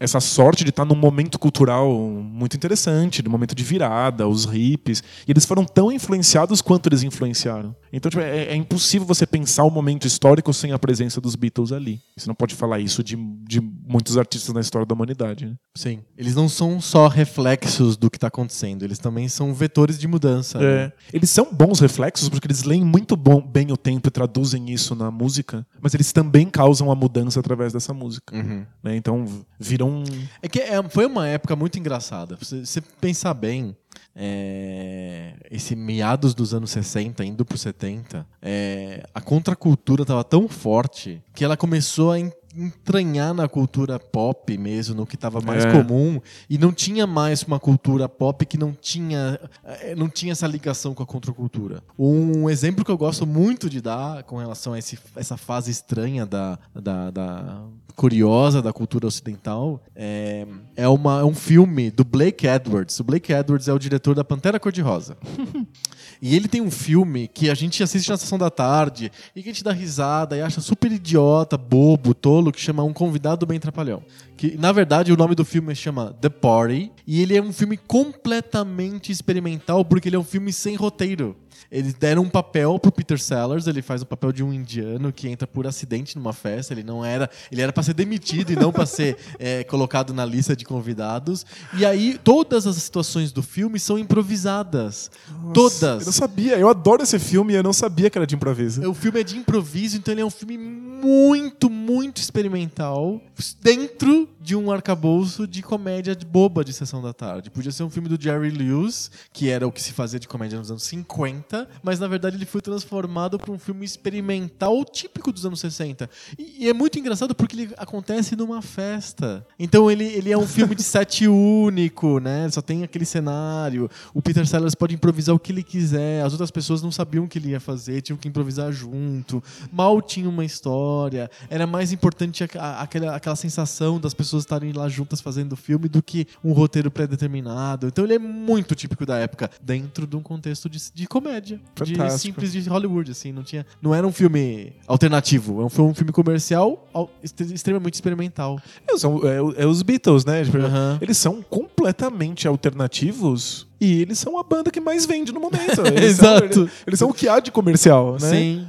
essa 0.00 0.20
sorte 0.20 0.64
de 0.64 0.70
estar 0.70 0.84
num 0.84 0.94
momento 0.96 1.38
cultural 1.38 1.90
muito 1.92 2.56
interessante, 2.56 3.22
num 3.22 3.30
momento 3.30 3.54
de 3.54 3.62
virada, 3.62 4.26
os 4.28 4.44
hippies, 4.44 5.02
e 5.26 5.30
eles 5.30 5.44
foram 5.44 5.64
tão 5.64 5.90
influenciados 5.92 6.60
quanto 6.60 6.88
eles 6.88 7.02
influenciaram. 7.02 7.74
Então 7.92 8.10
tipo, 8.10 8.22
é, 8.22 8.46
é 8.46 8.56
impossível 8.56 9.06
você 9.06 9.26
pensar 9.26 9.64
o 9.64 9.70
momento 9.70 10.06
histórico 10.06 10.52
sem 10.52 10.72
a 10.72 10.78
presença 10.78 11.20
dos 11.20 11.36
Beatles 11.36 11.72
ali. 11.72 12.00
Você 12.16 12.26
não 12.28 12.34
pode 12.34 12.54
falar 12.54 12.80
isso 12.80 13.02
de, 13.04 13.16
de 13.16 13.60
muitos 13.60 14.18
artistas 14.18 14.52
na 14.54 14.60
história 14.60 14.84
da 14.86 14.94
humanidade. 14.94 15.46
né? 15.46 15.54
Sim. 15.76 16.00
Eles 16.18 16.34
não 16.34 16.48
são 16.48 16.80
só 16.80 17.06
reflexos 17.08 17.96
do 17.96 18.10
que 18.10 18.18
tá 18.18 18.26
acontecendo, 18.26 18.82
eles 18.84 18.98
também 18.98 19.28
são 19.28 19.54
vetores 19.54 19.98
de 19.98 20.08
mudança. 20.08 20.58
né? 20.58 20.64
É. 20.66 20.92
Eles 21.12 21.30
são 21.30 21.52
bons 21.52 21.80
reflexos 21.80 22.28
porque 22.28 22.46
eles 22.46 22.64
leem 22.64 22.84
muito 22.84 23.16
bom- 23.16 23.40
bem 23.40 23.70
o 23.72 23.76
tempo 23.76 24.08
e 24.08 24.10
traduzem 24.10 24.70
isso 24.70 24.94
na 24.94 25.10
música, 25.10 25.66
mas 25.80 25.94
eles 25.94 26.12
também 26.12 26.46
causam 26.50 26.90
a 26.90 26.94
mudança 26.94 27.38
através 27.40 27.72
dessa 27.72 27.94
música. 27.94 28.34
Uhum. 28.36 28.64
né? 28.82 28.96
Então 28.96 29.24
viram 29.68 29.88
um. 29.88 30.04
É 30.42 30.48
que 30.48 30.60
é- 30.60 30.82
foi 30.88 31.06
uma 31.06 31.26
época 31.28 31.56
muito 31.56 31.78
engraçada. 31.78 32.36
Se 32.42 32.64
você 32.64 32.80
pensar 32.80 33.34
bem, 33.34 33.74
é, 34.16 35.34
esse 35.50 35.74
meados 35.76 36.34
dos 36.34 36.52
anos 36.54 36.70
60, 36.70 37.24
indo 37.24 37.44
pro 37.44 37.56
70, 37.58 38.26
é, 38.42 39.04
a 39.14 39.20
contracultura 39.20 40.04
tava 40.04 40.22
tão 40.24 40.48
forte 40.48 41.22
que 41.34 41.44
ela 41.44 41.56
começou 41.56 42.12
a 42.12 42.18
en- 42.20 42.32
entranhar 42.56 43.34
na 43.34 43.48
cultura 43.48 43.98
pop 43.98 44.56
mesmo, 44.56 44.94
no 44.94 45.04
que 45.06 45.16
tava 45.16 45.40
mais 45.40 45.64
É. 45.64 45.72
comum, 45.72 46.20
e 46.48 46.56
não 46.56 46.72
tinha 46.72 47.04
mais 47.06 47.42
uma 47.42 47.58
cultura 47.58 48.08
pop 48.08 48.46
que 48.46 48.56
não 48.56 48.72
tinha, 48.72 49.40
eh, 49.64 49.94
não 49.96 50.08
tinha 50.08 50.30
essa 50.32 50.46
ligação 50.46 50.94
com 50.94 51.02
a 51.02 51.06
contracultura. 51.06 51.82
Um 51.98 52.48
exemplo 52.48 52.84
que 52.84 52.90
eu 52.92 52.98
gosto 52.98 53.26
muito 53.26 53.68
de 53.68 53.80
dar 53.80 54.22
com 54.22 54.36
relação 54.36 54.72
a 54.72 54.78
esse- 54.78 54.98
essa 55.16 55.36
fase 55.36 55.70
estranha 55.72 56.24
da, 56.24 56.56
da, 56.72 57.10
da- 57.10 57.64
curiosa 57.96 58.60
da 58.60 58.72
cultura 58.72 59.06
ocidental 59.06 59.80
é, 59.94 60.46
é, 60.76 60.88
uma, 60.88 61.20
é 61.20 61.24
um 61.24 61.34
filme 61.34 61.90
do 61.90 62.04
Blake 62.04 62.46
Edwards. 62.46 62.98
O 63.00 63.04
Blake 63.04 63.32
Edwards 63.32 63.68
é 63.68 63.72
o 63.72 63.78
diretor 63.78 64.14
da 64.14 64.24
Pantera 64.24 64.58
Cor-de-Rosa. 64.58 65.16
E 66.22 66.34
ele 66.34 66.48
tem 66.48 66.62
um 66.62 66.70
filme 66.70 67.28
que 67.28 67.50
a 67.50 67.54
gente 67.54 67.82
assiste 67.82 68.08
na 68.08 68.16
sessão 68.16 68.38
da 68.38 68.48
tarde 68.48 69.12
e 69.36 69.42
que 69.42 69.50
a 69.50 69.52
gente 69.52 69.64
dá 69.64 69.72
risada 69.72 70.34
e 70.36 70.40
acha 70.40 70.60
super 70.60 70.90
idiota, 70.90 71.58
bobo, 71.58 72.14
tolo, 72.14 72.50
que 72.50 72.60
chama 72.60 72.82
Um 72.82 72.94
Convidado 72.94 73.44
Bem 73.44 73.60
Trapalhão. 73.60 74.02
Que, 74.34 74.56
na 74.56 74.72
verdade, 74.72 75.12
o 75.12 75.16
nome 75.16 75.34
do 75.34 75.44
filme 75.44 75.74
chama 75.74 76.16
The 76.20 76.30
Party 76.30 76.90
e 77.06 77.20
ele 77.20 77.36
é 77.36 77.42
um 77.42 77.52
filme 77.52 77.76
completamente 77.76 79.12
experimental 79.12 79.84
porque 79.84 80.08
ele 80.08 80.16
é 80.16 80.18
um 80.18 80.24
filme 80.24 80.52
sem 80.52 80.76
roteiro. 80.76 81.36
Eles 81.70 81.94
deram 81.94 82.22
um 82.22 82.28
papel 82.28 82.78
pro 82.78 82.92
Peter 82.92 83.18
Sellers, 83.18 83.66
ele 83.66 83.82
faz 83.82 84.02
o 84.02 84.06
papel 84.06 84.32
de 84.32 84.42
um 84.42 84.52
indiano 84.52 85.12
que 85.12 85.28
entra 85.28 85.46
por 85.46 85.66
acidente 85.66 86.16
numa 86.16 86.32
festa, 86.32 86.72
ele 86.72 86.82
não 86.82 87.04
era, 87.04 87.30
ele 87.50 87.62
era 87.62 87.72
para 87.72 87.82
ser 87.82 87.94
demitido 87.94 88.52
e 88.52 88.56
não 88.56 88.72
para 88.72 88.86
ser 88.86 89.16
é, 89.38 89.64
colocado 89.64 90.12
na 90.12 90.24
lista 90.24 90.56
de 90.56 90.64
convidados. 90.64 91.46
E 91.76 91.84
aí 91.84 92.18
todas 92.22 92.66
as 92.66 92.76
situações 92.76 93.32
do 93.32 93.42
filme 93.42 93.78
são 93.78 93.98
improvisadas. 93.98 95.10
Eu 95.46 95.52
todas. 95.52 96.06
não 96.06 96.12
sabia, 96.12 96.58
eu 96.58 96.68
adoro 96.68 97.02
esse 97.02 97.18
filme 97.18 97.52
e 97.52 97.56
eu 97.56 97.62
não 97.62 97.72
sabia 97.72 98.10
que 98.10 98.18
era 98.18 98.26
de 98.26 98.34
improviso. 98.34 98.88
O 98.88 98.94
filme 98.94 99.20
é 99.20 99.24
de 99.24 99.36
improviso, 99.36 99.96
então 99.96 100.12
ele 100.12 100.20
é 100.20 100.24
um 100.24 100.30
filme 100.30 100.56
muito, 100.58 101.68
muito 101.70 102.18
experimental 102.18 103.20
dentro 103.60 104.28
de 104.40 104.56
um 104.56 104.70
arcabouço 104.70 105.46
de 105.46 105.62
comédia 105.62 106.14
boba 106.24 106.64
de 106.64 106.72
sessão 106.72 107.00
da 107.00 107.12
tarde. 107.12 107.50
Podia 107.50 107.70
ser 107.70 107.82
um 107.82 107.90
filme 107.90 108.08
do 108.08 108.20
Jerry 108.20 108.50
Lewis, 108.50 109.10
que 109.32 109.48
era 109.48 109.66
o 109.66 109.72
que 109.72 109.80
se 109.80 109.92
fazia 109.92 110.18
de 110.18 110.26
comédia 110.26 110.58
nos 110.58 110.70
anos 110.70 110.82
50, 110.82 111.43
mas 111.82 111.98
na 112.00 112.06
verdade 112.08 112.36
ele 112.36 112.46
foi 112.46 112.60
transformado 112.60 113.38
para 113.38 113.52
um 113.52 113.58
filme 113.58 113.84
experimental 113.84 114.84
típico 114.84 115.32
dos 115.32 115.44
anos 115.44 115.60
60. 115.60 116.08
E, 116.38 116.64
e 116.64 116.68
é 116.68 116.72
muito 116.72 116.98
engraçado 116.98 117.34
porque 117.34 117.56
ele 117.56 117.74
acontece 117.76 118.34
numa 118.36 118.62
festa. 118.62 119.46
Então 119.58 119.90
ele, 119.90 120.04
ele 120.04 120.30
é 120.30 120.38
um 120.38 120.46
filme 120.46 120.74
de 120.74 120.82
set 120.84 121.26
único, 121.28 122.18
né? 122.18 122.48
Só 122.50 122.60
tem 122.62 122.82
aquele 122.82 123.04
cenário. 123.04 123.88
O 124.12 124.22
Peter 124.22 124.46
Sellers 124.46 124.74
pode 124.74 124.94
improvisar 124.94 125.34
o 125.34 125.38
que 125.38 125.52
ele 125.52 125.62
quiser. 125.62 126.24
As 126.24 126.32
outras 126.32 126.50
pessoas 126.50 126.82
não 126.82 126.90
sabiam 126.90 127.24
o 127.24 127.28
que 127.28 127.38
ele 127.38 127.50
ia 127.50 127.60
fazer, 127.60 128.00
tinham 128.02 128.16
que 128.16 128.28
improvisar 128.28 128.70
junto. 128.72 129.42
Mal 129.72 130.00
tinha 130.02 130.28
uma 130.28 130.44
história. 130.44 131.30
Era 131.50 131.66
mais 131.66 131.92
importante 131.92 132.44
a- 132.44 132.48
a- 132.60 132.82
aquela, 132.82 133.14
aquela 133.16 133.36
sensação 133.36 133.98
das 134.00 134.14
pessoas 134.14 134.42
estarem 134.44 134.72
lá 134.72 134.88
juntas 134.88 135.20
fazendo 135.20 135.52
o 135.52 135.56
filme 135.56 135.88
do 135.88 136.02
que 136.02 136.26
um 136.42 136.52
roteiro 136.52 136.90
pré-determinado. 136.90 137.86
Então 137.88 138.04
ele 138.04 138.14
é 138.14 138.18
muito 138.18 138.74
típico 138.74 139.04
da 139.06 139.18
época, 139.18 139.50
dentro 139.62 140.06
de 140.06 140.16
um 140.16 140.22
contexto 140.22 140.68
de, 140.68 140.78
de 140.92 141.06
comédia. 141.06 141.33
De 141.40 141.58
Fantástico. 141.76 142.18
simples 142.18 142.52
de 142.52 142.68
Hollywood, 142.68 143.10
assim. 143.10 143.32
Não, 143.32 143.42
tinha, 143.42 143.66
não 143.82 143.94
era 143.94 144.06
um 144.06 144.12
filme 144.12 144.72
alternativo. 144.86 145.60
é 145.60 145.64
um- 145.64 145.68
Foi 145.68 145.84
um 145.84 145.94
filme 145.94 146.12
comercial 146.12 146.88
al- 146.92 147.10
extre- 147.22 147.52
extremamente 147.54 147.94
experimental. 147.94 148.58
É, 148.88 148.96
são- 148.96 149.20
é, 149.26 149.62
é 149.62 149.66
os 149.66 149.82
Beatles, 149.82 150.24
né? 150.24 150.42
Aham. 150.42 150.98
Eles 151.00 151.16
são 151.18 151.42
completamente 151.42 152.46
alternativos 152.48 153.66
e 153.80 154.00
eles 154.00 154.18
são 154.18 154.38
a 154.38 154.42
banda 154.42 154.70
que 154.70 154.80
mais 154.80 155.04
vende 155.06 155.32
no 155.32 155.40
momento. 155.40 155.80
Eles 155.86 156.16
são- 156.16 156.36
Exato. 156.36 156.44
eles, 156.60 156.70
eles 156.86 156.98
são 156.98 157.10
o 157.10 157.14
que 157.14 157.28
há 157.28 157.40
de 157.40 157.50
comercial, 157.50 158.12
né? 158.20 158.30
Sim. 158.30 158.66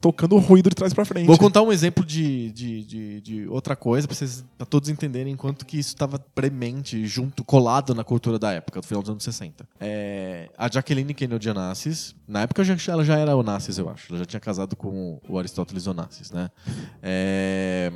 Tocando 0.00 0.36
ruído 0.38 0.68
de 0.68 0.76
trás 0.76 0.94
pra 0.94 1.04
frente. 1.04 1.26
Vou 1.26 1.38
contar 1.38 1.62
um 1.62 1.72
exemplo 1.72 2.04
de, 2.04 2.50
de, 2.52 2.84
de, 2.84 3.20
de 3.20 3.48
outra 3.48 3.74
coisa 3.74 4.06
pra 4.06 4.16
vocês 4.16 4.44
pra 4.56 4.66
todos 4.66 4.88
entenderem 4.88 5.36
quanto 5.36 5.66
que 5.66 5.78
isso 5.78 5.90
estava 5.90 6.18
premente, 6.18 7.06
junto, 7.06 7.44
colado 7.44 7.94
na 7.94 8.04
cultura 8.04 8.38
da 8.38 8.52
época, 8.52 8.80
do 8.80 8.86
final 8.86 9.02
dos 9.02 9.10
anos 9.10 9.24
60. 9.24 9.68
É, 9.80 10.48
a 10.56 10.70
Jacqueline 10.70 11.14
Kennedy 11.14 11.50
Onassis, 11.50 12.14
na 12.26 12.42
época 12.42 12.62
ela 12.88 13.04
já 13.04 13.16
era 13.16 13.36
Onassis, 13.36 13.78
eu 13.78 13.88
acho. 13.88 14.12
Ela 14.12 14.18
já 14.20 14.24
tinha 14.24 14.40
casado 14.40 14.76
com 14.76 15.20
o 15.28 15.38
Aristóteles 15.38 15.86
Onassis, 15.86 16.30
né? 16.30 16.50
É, 17.02 17.90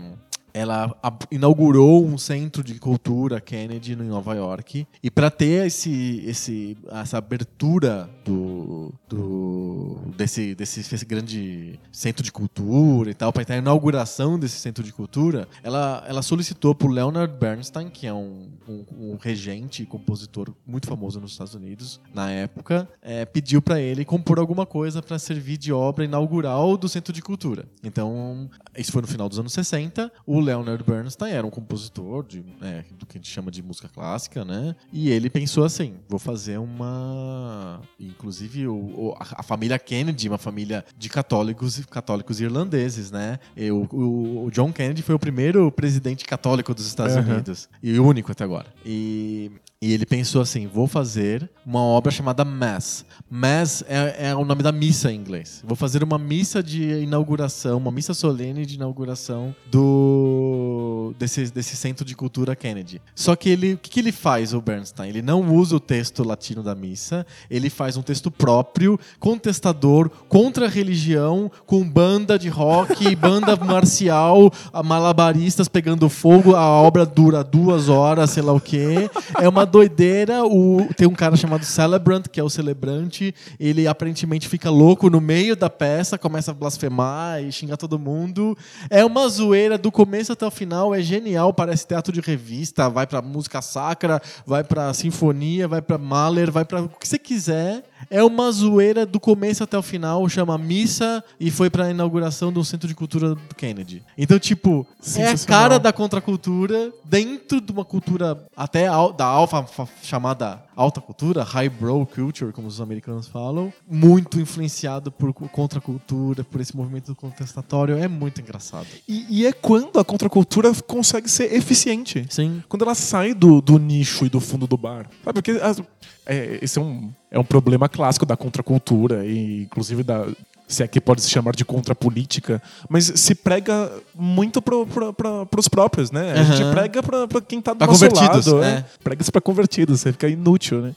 ela 0.54 0.94
inaugurou 1.30 2.04
um 2.04 2.18
centro 2.18 2.62
de 2.62 2.74
cultura 2.74 3.40
Kennedy 3.40 3.92
em 3.92 3.96
Nova 3.96 4.34
York 4.34 4.86
e 5.02 5.10
para 5.10 5.30
ter 5.30 5.66
esse, 5.66 6.22
esse, 6.26 6.76
essa 6.90 7.18
abertura 7.18 8.08
do, 8.24 8.92
do 9.08 9.98
desse, 10.16 10.54
desse, 10.54 10.80
esse 10.80 11.04
grande 11.04 11.78
centro 11.90 12.22
de 12.22 12.30
cultura 12.30 13.10
e 13.10 13.14
tal, 13.14 13.32
para 13.32 13.44
ter 13.44 13.54
a 13.54 13.58
inauguração 13.58 14.38
desse 14.38 14.58
centro 14.58 14.82
de 14.84 14.92
cultura, 14.92 15.48
ela, 15.62 16.04
ela 16.06 16.22
solicitou 16.22 16.74
para 16.74 16.88
Leonard 16.88 17.34
Bernstein, 17.38 17.88
que 17.88 18.06
é 18.06 18.12
um, 18.12 18.50
um, 18.68 18.84
um 18.92 19.18
regente 19.20 19.82
e 19.82 19.86
compositor 19.86 20.52
muito 20.66 20.86
famoso 20.86 21.20
nos 21.20 21.32
Estados 21.32 21.54
Unidos 21.54 22.00
na 22.14 22.30
época, 22.30 22.88
é, 23.00 23.24
pediu 23.24 23.62
para 23.62 23.80
ele 23.80 24.04
compor 24.04 24.38
alguma 24.38 24.66
coisa 24.66 25.02
para 25.02 25.18
servir 25.18 25.56
de 25.56 25.72
obra 25.72 26.04
inaugural 26.04 26.76
do 26.76 26.88
centro 26.88 27.12
de 27.12 27.22
cultura. 27.22 27.66
Então, 27.82 28.50
isso 28.76 28.92
foi 28.92 29.02
no 29.02 29.08
final 29.08 29.28
dos 29.28 29.38
anos 29.38 29.52
60. 29.52 30.12
O 30.26 30.40
Leonard 30.42 30.82
Bernstein 30.84 31.32
era 31.32 31.46
um 31.46 31.50
compositor 31.50 32.24
de, 32.26 32.44
é, 32.60 32.84
do 32.98 33.06
que 33.06 33.16
a 33.16 33.20
gente 33.20 33.30
chama 33.30 33.50
de 33.50 33.62
música 33.62 33.88
clássica, 33.88 34.44
né? 34.44 34.74
E 34.92 35.10
ele 35.10 35.30
pensou 35.30 35.64
assim: 35.64 35.94
vou 36.08 36.18
fazer 36.18 36.58
uma. 36.58 37.80
Inclusive, 37.98 38.66
o, 38.66 38.74
o- 38.74 39.16
a 39.18 39.42
família 39.42 39.78
Kennedy, 39.78 40.28
uma 40.28 40.38
família 40.38 40.84
de 40.96 41.08
católicos 41.08 41.80
católicos 41.86 42.40
irlandeses, 42.40 43.10
né? 43.10 43.38
E 43.56 43.70
o, 43.70 43.86
o- 43.92 44.50
John 44.52 44.72
Kennedy 44.72 45.02
foi 45.02 45.14
o 45.14 45.18
primeiro 45.18 45.70
presidente 45.72 46.24
católico 46.24 46.74
dos 46.74 46.86
Estados 46.86 47.16
Aham. 47.16 47.34
Unidos. 47.34 47.68
E 47.82 47.98
o 47.98 48.06
único 48.06 48.32
até 48.32 48.44
agora. 48.44 48.66
E. 48.84 49.50
E 49.82 49.92
ele 49.92 50.06
pensou 50.06 50.40
assim: 50.40 50.68
vou 50.68 50.86
fazer 50.86 51.50
uma 51.66 51.80
obra 51.80 52.12
chamada 52.12 52.44
Mass. 52.44 53.04
Mass 53.28 53.82
é, 53.88 54.28
é 54.28 54.34
o 54.36 54.44
nome 54.44 54.62
da 54.62 54.70
missa 54.70 55.10
em 55.10 55.16
inglês. 55.16 55.60
Vou 55.66 55.74
fazer 55.74 56.04
uma 56.04 56.18
missa 56.18 56.62
de 56.62 57.02
inauguração, 57.02 57.78
uma 57.78 57.90
missa 57.90 58.14
solene 58.14 58.64
de 58.64 58.76
inauguração 58.76 59.52
do 59.68 60.81
desse, 61.18 61.50
desse 61.50 61.76
centro 61.76 62.04
de 62.04 62.14
cultura 62.14 62.54
Kennedy. 62.54 63.00
Só 63.14 63.34
que 63.34 63.48
ele, 63.48 63.74
o 63.74 63.78
que, 63.78 63.90
que 63.90 64.00
ele 64.00 64.12
faz, 64.12 64.54
o 64.54 64.60
Bernstein? 64.60 65.08
Ele 65.08 65.22
não 65.22 65.54
usa 65.54 65.76
o 65.76 65.80
texto 65.80 66.22
latino 66.22 66.62
da 66.62 66.74
missa, 66.74 67.26
ele 67.50 67.68
faz 67.68 67.96
um 67.96 68.02
texto 68.02 68.30
próprio, 68.30 68.98
contestador, 69.18 70.10
contra 70.28 70.66
a 70.66 70.68
religião, 70.68 71.50
com 71.66 71.88
banda 71.88 72.38
de 72.38 72.48
rock, 72.48 73.14
banda 73.16 73.56
marcial, 73.56 74.52
malabaristas 74.84 75.68
pegando 75.68 76.08
fogo. 76.08 76.54
A 76.54 76.66
obra 76.66 77.04
dura 77.04 77.42
duas 77.42 77.88
horas, 77.88 78.30
sei 78.30 78.42
lá 78.42 78.52
o 78.52 78.60
quê. 78.60 79.10
É 79.40 79.48
uma 79.48 79.64
doideira. 79.64 80.44
O, 80.44 80.88
tem 80.96 81.08
um 81.08 81.14
cara 81.14 81.36
chamado 81.36 81.64
Celebrant, 81.64 82.28
que 82.28 82.40
é 82.40 82.42
o 82.42 82.50
celebrante. 82.50 83.34
Ele 83.58 83.86
aparentemente 83.86 84.48
fica 84.48 84.70
louco 84.70 85.10
no 85.10 85.20
meio 85.20 85.56
da 85.56 85.70
peça, 85.70 86.18
começa 86.18 86.50
a 86.50 86.54
blasfemar 86.54 87.42
e 87.42 87.50
xingar 87.52 87.76
todo 87.76 87.98
mundo. 87.98 88.56
É 88.90 89.04
uma 89.04 89.28
zoeira 89.28 89.78
do 89.78 89.90
começo 89.90 90.32
até 90.32 90.46
o 90.46 90.50
final, 90.50 90.91
é 90.94 91.00
genial, 91.02 91.52
parece 91.52 91.86
teatro 91.86 92.12
de 92.12 92.20
revista, 92.20 92.88
vai 92.88 93.06
pra 93.06 93.20
música 93.22 93.60
sacra, 93.62 94.20
vai 94.46 94.62
pra 94.64 94.92
sinfonia, 94.94 95.66
vai 95.68 95.80
pra 95.82 95.98
Mahler, 95.98 96.50
vai 96.50 96.64
pra 96.64 96.82
o 96.82 96.88
que 96.88 97.06
você 97.08 97.18
quiser. 97.18 97.82
É 98.10 98.22
uma 98.22 98.50
zoeira 98.50 99.06
do 99.06 99.20
começo 99.20 99.62
até 99.62 99.78
o 99.78 99.82
final, 99.82 100.28
chama 100.28 100.58
Missa 100.58 101.22
e 101.38 101.50
foi 101.50 101.70
pra 101.70 101.90
inauguração 101.90 102.52
do 102.52 102.64
Centro 102.64 102.88
de 102.88 102.94
Cultura 102.94 103.34
do 103.34 103.54
Kennedy. 103.56 104.02
Então, 104.18 104.38
tipo, 104.38 104.86
é 105.16 105.28
a 105.28 105.38
cara 105.46 105.78
da 105.78 105.92
contracultura 105.92 106.92
dentro 107.04 107.60
de 107.60 107.70
uma 107.72 107.84
cultura 107.84 108.44
até 108.56 108.86
da 109.16 109.24
alfa 109.26 109.62
fa- 109.64 109.86
chamada 110.02 110.62
alta 110.76 111.00
cultura, 111.00 111.42
highbrow 111.42 112.04
culture, 112.06 112.52
como 112.52 112.66
os 112.68 112.80
americanos 112.80 113.28
falam, 113.28 113.72
muito 113.88 114.40
influenciado 114.40 115.10
por 115.12 115.32
cu- 115.32 115.48
contracultura, 115.48 116.44
por 116.44 116.60
esse 116.60 116.76
movimento 116.76 117.14
contestatório, 117.14 117.96
é 117.96 118.08
muito 118.08 118.40
engraçado. 118.40 118.86
E, 119.08 119.26
e 119.28 119.46
é 119.46 119.52
quando 119.52 119.98
a 119.98 120.04
contracultura 120.04 120.72
consegue 120.86 121.28
ser 121.30 121.52
eficiente. 121.54 122.26
Sim. 122.30 122.62
Quando 122.68 122.82
ela 122.82 122.94
sai 122.94 123.34
do, 123.34 123.60
do 123.60 123.78
nicho 123.78 124.24
e 124.26 124.28
do 124.28 124.40
fundo 124.40 124.66
do 124.66 124.76
bar. 124.76 125.08
Sabe? 125.24 125.34
Porque 125.42 125.50
as- 125.52 125.82
é, 126.24 126.58
esse 126.62 126.78
é 126.78 126.82
um, 126.82 127.12
é 127.30 127.38
um 127.38 127.44
problema 127.44 127.88
clássico 127.88 128.24
da 128.24 128.36
contracultura, 128.36 129.26
e 129.26 129.62
inclusive 129.64 130.02
da. 130.02 130.26
Se 130.72 130.82
é 130.82 130.88
que 130.88 131.00
pode 131.00 131.22
se 131.22 131.30
chamar 131.30 131.54
de 131.54 131.64
contrapolítica, 131.64 132.62
mas 132.88 133.12
se 133.14 133.34
prega 133.34 133.90
muito 134.14 134.62
pro, 134.62 134.86
pro, 134.86 135.12
pra, 135.12 135.46
pros 135.46 135.68
próprios, 135.68 136.10
né? 136.10 136.32
A 136.32 136.42
gente 136.44 136.70
prega 136.72 137.02
pra, 137.02 137.28
pra 137.28 137.40
quem 137.40 137.60
tá 137.60 137.72
do 137.72 137.78
Pra 137.78 137.86
nosso 137.88 138.04
lado. 138.14 138.64
é. 138.64 138.72
É. 138.72 138.84
Prega-se 139.04 139.30
pra 139.30 139.40
convertidos, 139.40 140.00
você 140.00 140.12
fica 140.12 140.28
inútil, 140.28 140.80
né? 140.80 140.94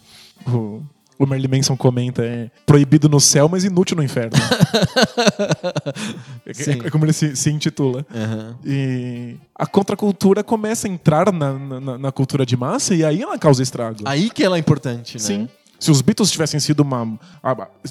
O, 0.48 0.82
o 1.18 1.26
Merlin 1.26 1.48
Manson 1.58 1.76
comenta, 1.78 2.24
é 2.24 2.50
proibido 2.66 3.08
no 3.10 3.20
céu, 3.20 3.48
mas 3.50 3.64
inútil 3.64 3.98
no 3.98 4.04
inferno. 4.04 4.34
é, 6.46 6.88
é 6.88 6.90
como 6.90 7.06
ele 7.06 7.14
se, 7.14 7.36
se 7.36 7.50
intitula. 7.50 8.06
Aham. 8.14 8.56
E 8.66 9.36
a 9.54 9.66
contracultura 9.66 10.44
começa 10.44 10.88
a 10.88 10.92
entrar 10.92 11.32
na, 11.32 11.54
na, 11.54 11.98
na 11.98 12.12
cultura 12.12 12.46
de 12.46 12.58
massa 12.58 12.94
e 12.94 13.04
aí 13.04 13.22
ela 13.22 13.38
causa 13.38 13.64
estrago. 13.64 14.00
Aí 14.06 14.30
que 14.30 14.44
ela 14.44 14.58
é 14.58 14.60
importante, 14.60 15.16
né? 15.16 15.24
Sim. 15.24 15.50
Se 15.80 15.92
os 15.92 16.02
Beatles 16.02 16.32
tivessem 16.32 16.60
sido 16.60 16.82
uma. 16.82 17.20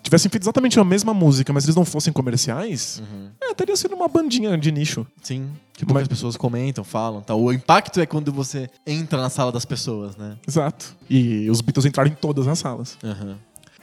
tivessem 0.03 0.31
feito 0.31 0.43
exatamente 0.45 0.79
a 0.81 0.85
mesma 0.85 1.13
música, 1.15 1.53
mas 1.53 1.65
eles 1.65 1.77
não 1.77 1.85
fossem 1.85 2.13
comerciais, 2.13 3.01
Uhum. 3.01 3.29
é, 3.43 3.55
teria 3.55 3.77
sido 3.77 3.95
uma 3.95 4.09
bandinha 4.09 4.57
de 4.59 4.73
nicho. 4.73 5.07
Sim. 5.23 5.51
Que 5.73 5.85
poucas 5.85 6.03
Mas- 6.03 6.09
pessoas 6.09 6.37
comentam, 6.37 6.85
falam, 6.85 7.21
tal. 7.21 7.41
O 7.43 7.53
impacto 7.53 8.01
é 8.01 8.07
quando 8.07 8.33
você 8.33 8.71
entra 8.87 9.21
na 9.21 9.29
sala 9.29 9.51
das 9.51 9.65
pessoas, 9.65 10.17
né? 10.17 10.37
Exato. 10.47 10.95
E 11.11 11.49
os 11.51 11.61
Beatles 11.61 11.85
entraram 11.87 12.11
em 12.11 12.15
todas 12.15 12.47
as 12.47 12.59
salas. 12.59 12.97
Aham. 13.03 13.37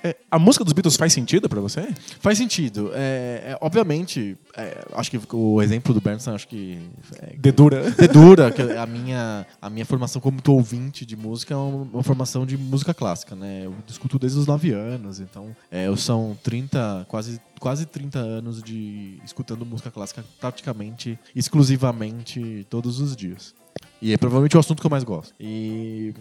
É, 0.04 0.16
a 0.30 0.40
música 0.40 0.64
dos 0.64 0.74
Beatles 0.74 0.96
faz 0.96 1.14
sentido 1.14 1.48
pra 1.48 1.62
você? 1.62 1.94
Faz 2.20 2.38
sentido. 2.38 2.92
É, 2.94 3.52
é, 3.52 3.58
obviamente, 3.62 4.38
é, 4.56 4.86
acho 4.94 5.12
que 5.12 5.20
o 5.32 5.62
exemplo 5.62 5.94
do 5.94 6.02
Bernstein, 6.02 6.34
acho 6.34 6.48
que 6.48 6.80
é, 7.20 7.36
Dedura. 7.38 7.94
é 7.98 8.08
dura, 8.08 8.52
que 8.52 8.62
a 8.62 8.86
minha, 8.86 9.46
a 9.62 9.70
minha 9.70 9.86
formação 9.86 10.22
como 10.22 10.40
ouvinte 10.48 11.06
de 11.06 11.16
música 11.16 11.54
é 11.54 11.58
uma, 11.58 11.84
uma 11.94 12.04
formação 12.04 12.46
de 12.46 12.58
música 12.58 12.94
clássica, 12.94 13.36
né? 13.36 13.62
Eu 13.66 13.74
escuto 13.88 14.18
desde 14.18 14.40
os 14.40 14.48
9 14.48 14.72
anos, 14.72 15.20
então 15.20 15.56
é, 15.70 15.88
eu 15.88 15.96
são 15.96 16.38
30, 16.44 17.06
quase, 17.08 17.40
quase 17.60 17.86
30 17.86 18.20
anos 18.20 18.62
de 18.62 19.20
escutando 19.24 19.66
música 19.66 19.92
clássica 19.92 20.24
praticamente, 20.40 21.18
exclusivamente 21.36 22.66
todos 22.70 23.00
os 23.00 23.16
dias. 23.16 23.54
E 24.02 24.14
é 24.14 24.18
provavelmente 24.18 24.58
o 24.58 24.60
assunto 24.60 24.82
que 24.82 24.86
eu 24.86 24.92
mais 24.92 25.04
gosto. 25.04 25.34
E 25.40 26.14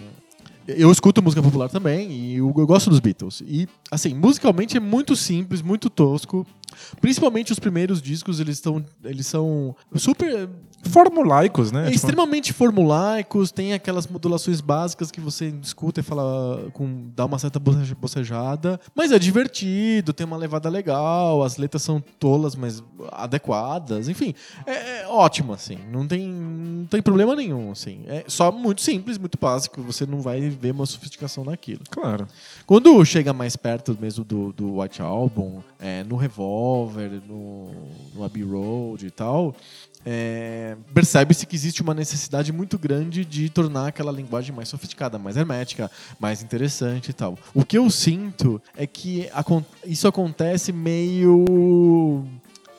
eu 0.76 0.90
escuto 0.90 1.22
música 1.22 1.42
popular 1.42 1.68
também 1.68 2.10
e 2.10 2.36
eu, 2.36 2.52
eu 2.56 2.66
gosto 2.66 2.90
dos 2.90 3.00
Beatles. 3.00 3.42
E, 3.46 3.68
assim, 3.90 4.14
musicalmente 4.14 4.76
é 4.76 4.80
muito 4.80 5.16
simples, 5.16 5.62
muito 5.62 5.88
tosco. 5.88 6.46
Principalmente 7.00 7.52
os 7.52 7.58
primeiros 7.58 8.00
discos, 8.00 8.40
eles, 8.40 8.56
estão 8.56 8.84
eles 9.04 9.26
são 9.26 9.74
super 9.96 10.48
Formulaicos, 10.82 11.70
né? 11.70 11.82
é 11.82 11.84
Tipo, 11.90 11.96
extremamente 11.96 12.52
formulaicos, 12.52 13.52
tem 13.52 13.72
aquelas 13.72 14.06
modulações 14.06 14.60
básicas 14.60 15.10
que 15.10 15.20
você 15.20 15.52
escuta 15.62 16.00
e 16.00 16.02
fala 16.02 16.68
com 16.72 17.10
dá 17.14 17.26
uma 17.26 17.38
certa 17.38 17.58
boce- 17.58 17.94
bocejada, 17.94 18.80
mas 18.94 19.12
é 19.12 19.18
divertido, 19.18 20.12
tem 20.12 20.26
uma 20.26 20.36
levada 20.36 20.68
legal, 20.68 21.42
as 21.42 21.56
letras 21.58 21.82
são 21.82 22.00
tolas, 22.18 22.54
mas 22.54 22.82
adequadas, 23.12 24.08
enfim, 24.08 24.34
é, 24.66 25.02
é 25.02 25.06
ótimo 25.08 25.52
assim, 25.52 25.78
não 25.92 26.06
tem 26.06 26.26
não 26.28 26.86
tem 26.86 27.02
problema 27.02 27.36
nenhum 27.36 27.70
assim, 27.70 28.02
é 28.06 28.24
só 28.26 28.50
muito 28.50 28.80
simples, 28.80 29.18
muito 29.18 29.38
básico, 29.40 29.82
você 29.82 30.06
não 30.06 30.20
vai 30.20 30.40
ver 30.48 30.72
uma 30.72 30.86
sofisticação 30.86 31.44
naquilo. 31.44 31.80
Claro. 31.90 32.26
Quando 32.66 33.04
chega 33.04 33.32
mais 33.32 33.54
perto 33.54 33.96
mesmo 34.00 34.24
do, 34.24 34.52
do 34.52 34.80
White 34.80 35.02
Album, 35.02 35.60
é, 35.78 36.02
no 36.04 36.16
Revolver, 36.16 37.20
no, 37.28 37.70
no 38.14 38.24
Abbey 38.24 38.42
Road 38.42 39.06
e 39.06 39.10
tal, 39.10 39.54
é, 40.04 40.76
percebe-se 40.94 41.46
que 41.46 41.54
existe 41.54 41.82
uma 41.82 41.94
necessidade 41.94 42.52
muito 42.52 42.78
grande 42.78 43.24
de 43.24 43.50
tornar 43.50 43.88
aquela 43.88 44.10
linguagem 44.10 44.54
mais 44.54 44.68
sofisticada, 44.68 45.18
mais 45.18 45.36
hermética, 45.36 45.90
mais 46.18 46.42
interessante 46.42 47.10
e 47.10 47.12
tal. 47.12 47.38
O 47.54 47.64
que 47.64 47.76
eu 47.76 47.90
sinto 47.90 48.60
é 48.76 48.86
que 48.86 49.28
isso 49.84 50.08
acontece 50.08 50.72
meio 50.72 52.24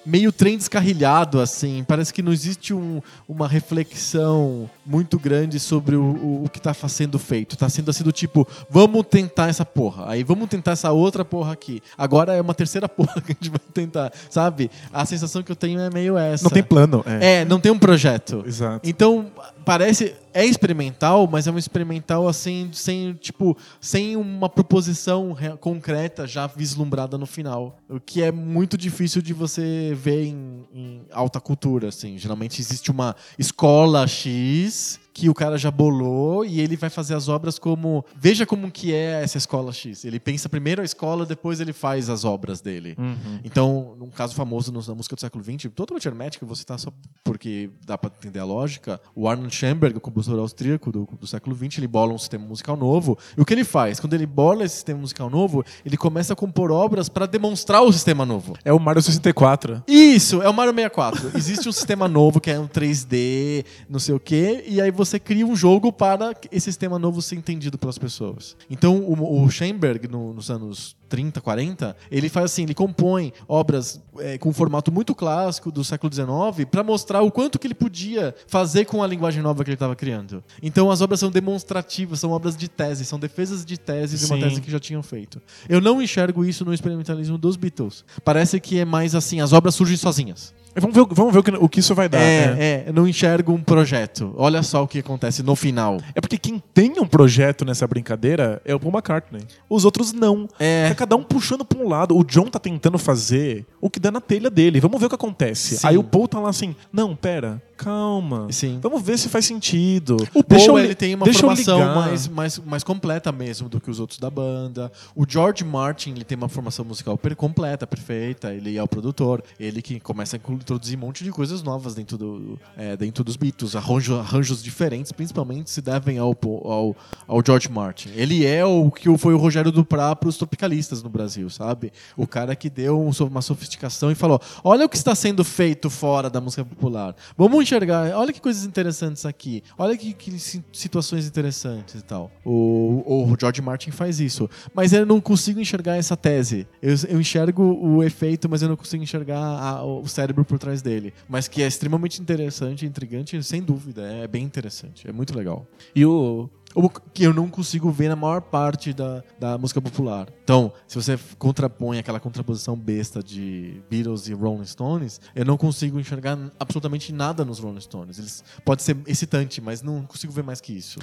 meio 0.06 0.32
trem 0.32 0.58
descarrilhado, 0.58 1.40
assim. 1.40 1.84
Parece 1.88 2.14
que 2.14 2.22
não 2.22 2.32
existe 2.34 2.74
um- 2.74 3.02
uma 3.28 3.48
reflexão 3.48 4.70
muito 4.86 5.20
grande 5.20 5.60
sobre 5.60 5.96
o, 5.96 6.02
o, 6.04 6.44
o 6.46 6.50
que 6.50 6.58
está 6.58 6.74
sendo 6.74 7.20
feito. 7.20 7.58
Tá 7.58 7.70
sendo 7.70 7.90
assim 7.92 8.04
do 8.04 8.12
tipo, 8.12 8.48
vamos 8.70 9.06
tentar 9.10 9.48
essa 9.50 9.66
porra. 9.66 10.06
Aí 10.10 10.24
vamos 10.24 10.50
tentar 10.50 10.72
essa 10.72 10.92
outra 10.92 11.24
porra 11.26 11.54
aqui. 11.54 11.82
Agora 11.98 12.34
é 12.34 12.42
uma 12.42 12.54
terceira 12.54 12.88
porra 12.90 13.22
que 13.22 13.32
a 13.32 13.36
gente 13.40 13.50
vai 13.50 13.60
tentar, 13.74 14.12
sabe? 14.30 14.70
A 14.92 15.06
sensação 15.06 15.44
que 15.44 15.52
eu 15.52 15.56
tenho 15.56 15.80
é 15.80 15.90
meio 15.90 16.18
essa. 16.18 16.44
Não 16.44 16.52
tem 16.52 16.64
plano. 16.64 17.04
É. 17.06 17.42
É, 17.42 17.46
não 17.46 17.60
tem 17.60 17.72
um 17.72 17.80
projeto. 17.80 18.44
Exato. 18.46 18.88
Então, 18.88 19.28
parece. 19.66 20.16
É 20.34 20.46
experimental, 20.46 21.28
mas 21.28 21.48
é 21.48 21.52
um 21.52 21.58
experimental 21.58 22.28
assim, 22.28 22.70
sem, 22.74 23.13
tipo, 23.13 23.58
sem 23.80 24.15
uma 24.15 24.50
proposição 24.50 25.36
concreta 25.60 26.26
já 26.26 26.48
vislumbrada 26.48 27.17
no 27.17 27.26
final. 27.26 27.78
O 27.89 28.00
que 28.00 28.22
é 28.22 28.32
muito 28.32 28.78
difícil 28.78 29.22
de 29.22 29.34
você 29.34 29.94
ver 29.96 30.26
em, 30.26 30.65
em 30.74 31.02
alta 31.12 31.39
cultura, 31.39 31.89
assim. 31.89 32.17
Geralmente 32.17 32.62
existe 32.62 32.91
uma 32.91 33.15
escola 33.38 34.08
X 34.08 35.00
que 35.13 35.30
o 35.30 35.34
cara 35.34 35.58
já 35.58 35.69
bolou 35.69 36.45
e 36.45 36.60
ele 36.60 36.78
vai 36.78 36.89
fazer 36.89 37.15
as 37.15 37.28
obras 37.28 37.60
como 37.60 38.06
veja 38.15 38.45
como 38.45 38.71
que 38.71 38.93
é 38.93 39.21
essa 39.24 39.38
escola 39.38 39.71
X. 39.74 40.06
Ele 40.06 40.19
pensa 40.19 40.47
primeiro 40.47 40.82
a 40.82 40.86
escola, 40.86 41.26
depois 41.26 41.60
ele 41.60 41.74
faz 41.74 42.10
as 42.10 42.24
obras 42.24 42.62
dele. 42.62 42.95
Então, 43.43 43.95
num 43.97 44.10
caso 44.10 44.34
famoso 44.34 44.71
na 44.71 44.95
música 44.95 45.15
do 45.15 45.21
século 45.21 45.43
XX, 45.43 45.71
totalmente 45.74 46.08
hermética, 46.08 46.45
vou 46.45 46.56
citar 46.56 46.80
só 46.80 46.91
porque 47.24 47.69
dá 47.86 47.97
pra 47.97 48.12
entender 48.17 48.39
a 48.39 48.45
lógica. 48.45 49.00
O 49.15 49.28
Arnold 49.28 49.54
Schoenberg, 49.54 49.97
o 49.97 50.02
compositor 50.02 50.39
austríaco 50.39 50.91
do, 50.91 51.08
do 51.19 51.28
século 51.28 51.56
XX, 51.56 51.80
ele 51.80 51.88
bola 51.88 52.13
um 52.13 52.17
sistema 52.17 52.45
musical 52.45 52.78
novo. 52.78 53.17
E 53.38 53.41
o 53.41 53.45
que 53.45 53.54
ele 53.54 53.63
faz? 53.63 54.00
Quando 54.00 54.13
ele 54.13 54.26
bola 54.26 54.63
esse 54.63 54.76
sistema 54.76 55.00
musical 55.00 55.30
novo, 55.30 55.63
ele 55.86 55.97
começa 55.97 56.34
a 56.34 56.36
compor 56.36 56.71
obras 56.71 57.10
para 57.10 57.26
demonstrar 57.26 57.82
o 57.82 57.91
sistema 57.91 58.26
novo. 58.26 58.56
É 58.63 58.71
o 58.71 58.80
Mario 58.80 59.02
64. 59.02 59.84
Isso, 59.88 60.41
é 60.41 60.50
o 60.50 60.54
Mario 60.54 60.74
64. 60.74 61.32
Existe 61.36 61.67
um 61.67 61.71
sistema 61.74 62.08
novo 62.08 62.39
que 62.39 62.50
é 62.50 62.60
um 62.60 62.67
3D, 62.67 63.65
não 63.89 64.00
sei 64.00 64.15
o 64.15 64.19
quê, 64.19 64.63
e 64.67 64.80
aí 64.82 64.91
você 64.91 65.01
cria 65.20 65.46
um 65.46 65.56
jogo 65.56 65.92
para 65.92 66.34
esse 66.52 66.66
sistema 66.66 66.98
novo 67.00 67.22
ser 67.22 67.36
entendido 67.36 67.78
pelas 67.78 67.98
pessoas. 67.98 68.56
Então, 68.70 68.98
o, 69.00 69.44
o 69.44 69.50
Schoenberg, 69.50 70.08
no- 70.08 70.34
nos 70.34 70.50
anos 70.50 70.96
30, 71.10 71.42
40, 71.42 71.96
ele 72.10 72.30
faz 72.30 72.46
assim, 72.46 72.64
ele 72.64 72.74
compõe 72.74 73.34
obras 73.48 74.02
é, 74.20 74.38
com 74.38 74.50
um 74.50 74.54
formato 74.54 74.92
muito 74.92 75.14
clássico 75.14 75.70
do 75.72 75.84
século 75.84 76.12
XIX 76.14 76.66
para 76.70 76.84
mostrar 76.84 77.22
o 77.22 77.30
quanto 77.32 77.60
que 77.60 77.68
ele 77.68 77.74
podia 77.74 78.34
fazer 78.48 78.86
com 78.86 79.04
a 79.04 79.08
linguagem 79.08 79.42
nova 79.42 79.64
que 79.64 79.70
ele 79.70 79.76
estava 79.76 79.96
criando. 79.96 80.42
Então, 80.64 80.90
as 80.90 81.02
obras 81.02 81.20
são 81.20 81.30
demonstrativas, 81.30 82.20
são 82.20 82.32
obras 82.32 82.56
de 82.56 82.68
tese, 82.70 83.04
são 83.06 83.20
defesas 83.20 83.66
de 83.66 83.78
tese 83.78 84.18
de 84.18 84.26
uma 84.26 84.36
Sim. 84.36 84.42
tese 84.44 84.62
que 84.62 84.72
já 84.72 84.80
tinham 84.80 85.04
feito. 85.04 85.42
Eu 85.68 85.82
não 85.82 86.02
enxergo 86.02 86.46
isso 86.46 86.64
no 86.64 86.74
experimentalismo 86.74 87.38
dos 87.38 87.56
Beatles. 87.58 88.06
Parece 88.24 88.60
que 88.60 88.80
é 88.80 88.86
mais 88.86 89.14
assim, 89.14 89.42
as 89.42 89.52
obras 89.54 89.76
surgem 89.76 89.98
sozinhas. 89.98 90.54
Vamos 90.74 90.96
ver, 90.96 91.02
o- 91.02 91.08
vamos 91.12 91.34
ver 91.34 91.40
o, 91.40 91.44
que, 91.44 91.52
o 91.52 91.68
que 91.68 91.80
isso 91.82 91.94
vai 91.94 92.08
dar. 92.08 92.20
né? 92.20 92.24
É, 92.26 92.64
é, 92.64 92.84
eu 92.88 92.94
não 92.94 93.06
enxergo 93.06 93.52
um 93.52 93.62
projeto. 93.62 94.34
Olha 94.38 94.64
só 94.64 94.82
o 94.82 94.88
que 94.91 94.99
acontece 94.99 95.41
no 95.41 95.56
final. 95.56 95.97
É 96.13 96.19
porque 96.19 96.38
quem 96.38 96.62
tem 96.73 96.99
um 96.99 97.08
projeto 97.08 97.63
nessa 97.63 97.88
brincadeira 97.88 98.62
é 98.65 98.75
o 98.75 98.80
Paul 98.80 98.93
McCartney. 98.93 99.41
Os 99.69 99.86
outros 99.86 100.12
não. 100.12 100.47
É. 100.60 100.89
Tá 100.89 100.95
cada 100.95 101.15
um 101.15 101.23
puxando 101.23 101.63
pra 101.63 101.80
um 101.80 101.88
lado. 101.88 102.17
O 102.17 102.23
John 102.23 102.45
tá 102.45 102.60
tentando 102.60 102.97
fazer 102.97 103.65
o 103.80 103.89
que 103.89 103.99
dá 103.99 104.12
na 104.12 104.19
telha 104.19 104.49
dele. 104.49 104.80
Vamos 104.80 104.99
ver 104.99 105.06
o 105.06 105.10
que 105.10 105.15
acontece. 105.15 105.77
Sim. 105.77 105.88
Aí 105.88 105.97
o 105.97 106.04
Paul 106.04 106.27
tá 106.27 106.39
lá 106.39 106.49
assim: 106.49 106.75
não, 106.91 107.15
pera, 107.15 107.62
calma. 107.84 108.48
Sim. 108.52 108.80
Vamos 108.82 109.02
ver 109.02 109.17
se 109.17 109.30
faz 109.30 109.46
sentido. 109.46 110.17
O 110.34 110.44
Paul 110.44 110.62
eu 110.62 110.80
ele 110.80 110.94
tem 110.96 111.15
uma 111.15 111.26
formação 111.26 111.80
mais, 111.96 112.28
mais, 112.28 112.60
mais 112.60 112.84
completa 112.84 113.32
mesmo 113.32 113.67
do 113.70 113.80
que 113.80 113.89
os 113.89 114.00
outros 114.00 114.20
da 114.20 114.30
banda. 114.30 114.91
O 115.15 115.26
George 115.28 115.63
Martin 115.63 116.12
ele 116.12 116.24
tem 116.24 116.38
uma 116.38 116.50
formação 116.50 116.84
musical 116.86 117.17
per- 117.17 117.36
completa, 117.36 117.88
perfeita. 117.88 118.54
Ele 118.54 118.78
é 118.78 118.84
o 118.84 118.88
produtor. 118.88 119.44
Ele 119.60 119.82
que 119.82 120.00
começa 120.00 120.36
a 120.38 120.54
introduzir 120.54 120.98
um 120.98 121.02
monte 121.02 121.24
de 121.24 121.32
coisas 121.32 121.63
novas 121.63 121.96
dentro, 121.96 122.17
do, 122.17 122.60
é, 122.78 122.96
dentro 122.98 123.24
dos 123.24 123.36
Beatles. 123.36 123.76
Arranjo, 123.76 124.15
arranjos 124.15 124.62
diferentes, 124.62 125.12
principalmente 125.12 125.70
se 125.70 125.82
devem 125.82 126.17
ao, 126.17 126.36
ao, 126.65 126.96
ao 127.28 127.41
George 127.46 127.70
Martin. 127.72 128.10
Ele 128.15 128.46
é 128.46 128.65
o 128.65 128.91
que 128.91 129.15
foi 129.17 129.34
o 129.34 129.38
Rogério 129.38 129.72
Duprá 129.72 130.15
para 130.15 130.30
os 130.30 130.38
tropicalistas 130.38 131.02
no 131.02 131.10
Brasil, 131.10 131.50
sabe? 131.50 131.91
O 132.17 132.28
cara 132.28 132.56
que 132.56 132.70
deu 132.70 133.00
um 133.00 133.12
uma 133.22 133.41
sofisticação 133.41 134.12
e 134.12 134.15
falou: 134.15 134.41
olha 134.63 134.86
o 134.86 134.89
que 134.89 134.98
está 134.98 135.13
sendo 135.13 135.44
feito 135.44 135.89
fora 135.89 136.30
da 136.30 136.41
música 136.41 136.65
popular. 136.65 137.15
Vamos 137.38 137.67
enxergar, 137.76 138.16
olha 138.18 138.34
que 138.34 138.42
coisas 138.42 138.66
interessantes 138.66 139.26
aqui. 139.26 139.64
Olha 139.78 139.96
que, 139.98 140.14
que 140.14 140.38
si- 140.40 140.64
situações 140.74 141.26
interessantes 141.26 141.96
e 141.96 142.04
tal. 142.04 142.30
O, 142.44 143.04
o 143.32 143.36
George 143.40 143.62
Martin 143.62 143.92
faz 143.92 144.20
isso. 144.20 144.50
Mas 144.74 144.92
eu 144.94 145.06
não 145.06 145.22
consigo 145.22 145.60
enxergar 145.60 145.96
essa 145.96 146.18
tese. 146.18 146.68
Eu, 146.82 146.96
eu 147.10 147.20
enxergo 147.22 147.64
o 147.64 148.04
efeito, 148.04 148.50
mas 148.50 148.62
eu 148.62 148.70
não 148.70 148.76
consigo 148.76 149.02
enxergar 149.04 149.40
a- 149.40 149.84
o 149.84 150.08
cérebro 150.08 150.44
por 150.44 150.60
trás 150.60 150.82
dele. 150.82 151.14
Mas 151.30 151.48
que 151.48 151.64
é 151.64 151.68
extremamente 151.68 152.22
interessante, 152.22 152.86
intrigante, 152.86 153.42
sem 153.44 153.62
dúvida. 153.62 154.02
É 154.04 154.28
bem 154.28 154.44
interessante. 154.44 155.08
É 155.08 155.12
muito 155.12 155.36
legal. 155.36 155.66
E 155.96 156.06
o. 156.06 156.50
O 156.74 156.90
que 156.90 157.24
eu 157.24 157.34
não 157.34 157.50
consigo 157.50 157.92
ver 157.92 158.08
na 158.10 158.16
maior 158.16 158.42
parte 158.42 158.94
da, 158.94 159.24
da 159.40 159.58
música 159.58 159.82
popular. 159.82 160.28
Então, 160.44 160.72
se 160.88 160.96
você 160.96 161.20
contrapõe 161.38 161.98
aquela 162.00 162.20
contraposição 162.20 162.76
besta 162.78 163.22
de 163.22 163.82
Beatles 163.90 164.28
e 164.28 164.34
Rolling 164.34 164.66
Stones, 164.66 165.20
eu 165.36 165.44
não 165.46 165.58
consigo 165.58 166.00
enxergar 166.00 166.38
absolutamente 166.60 167.12
nada 167.12 167.44
nos 167.44 167.60
Rolling 167.60 167.82
Stones. 167.82 168.18
Eles 168.20 168.44
pode 168.64 168.82
ser 168.84 168.96
excitante, 169.06 169.60
mas 169.60 169.82
não 169.82 170.04
consigo 170.04 170.32
ver 170.32 170.44
mais 170.44 170.62
que 170.62 170.72
isso. 170.72 171.00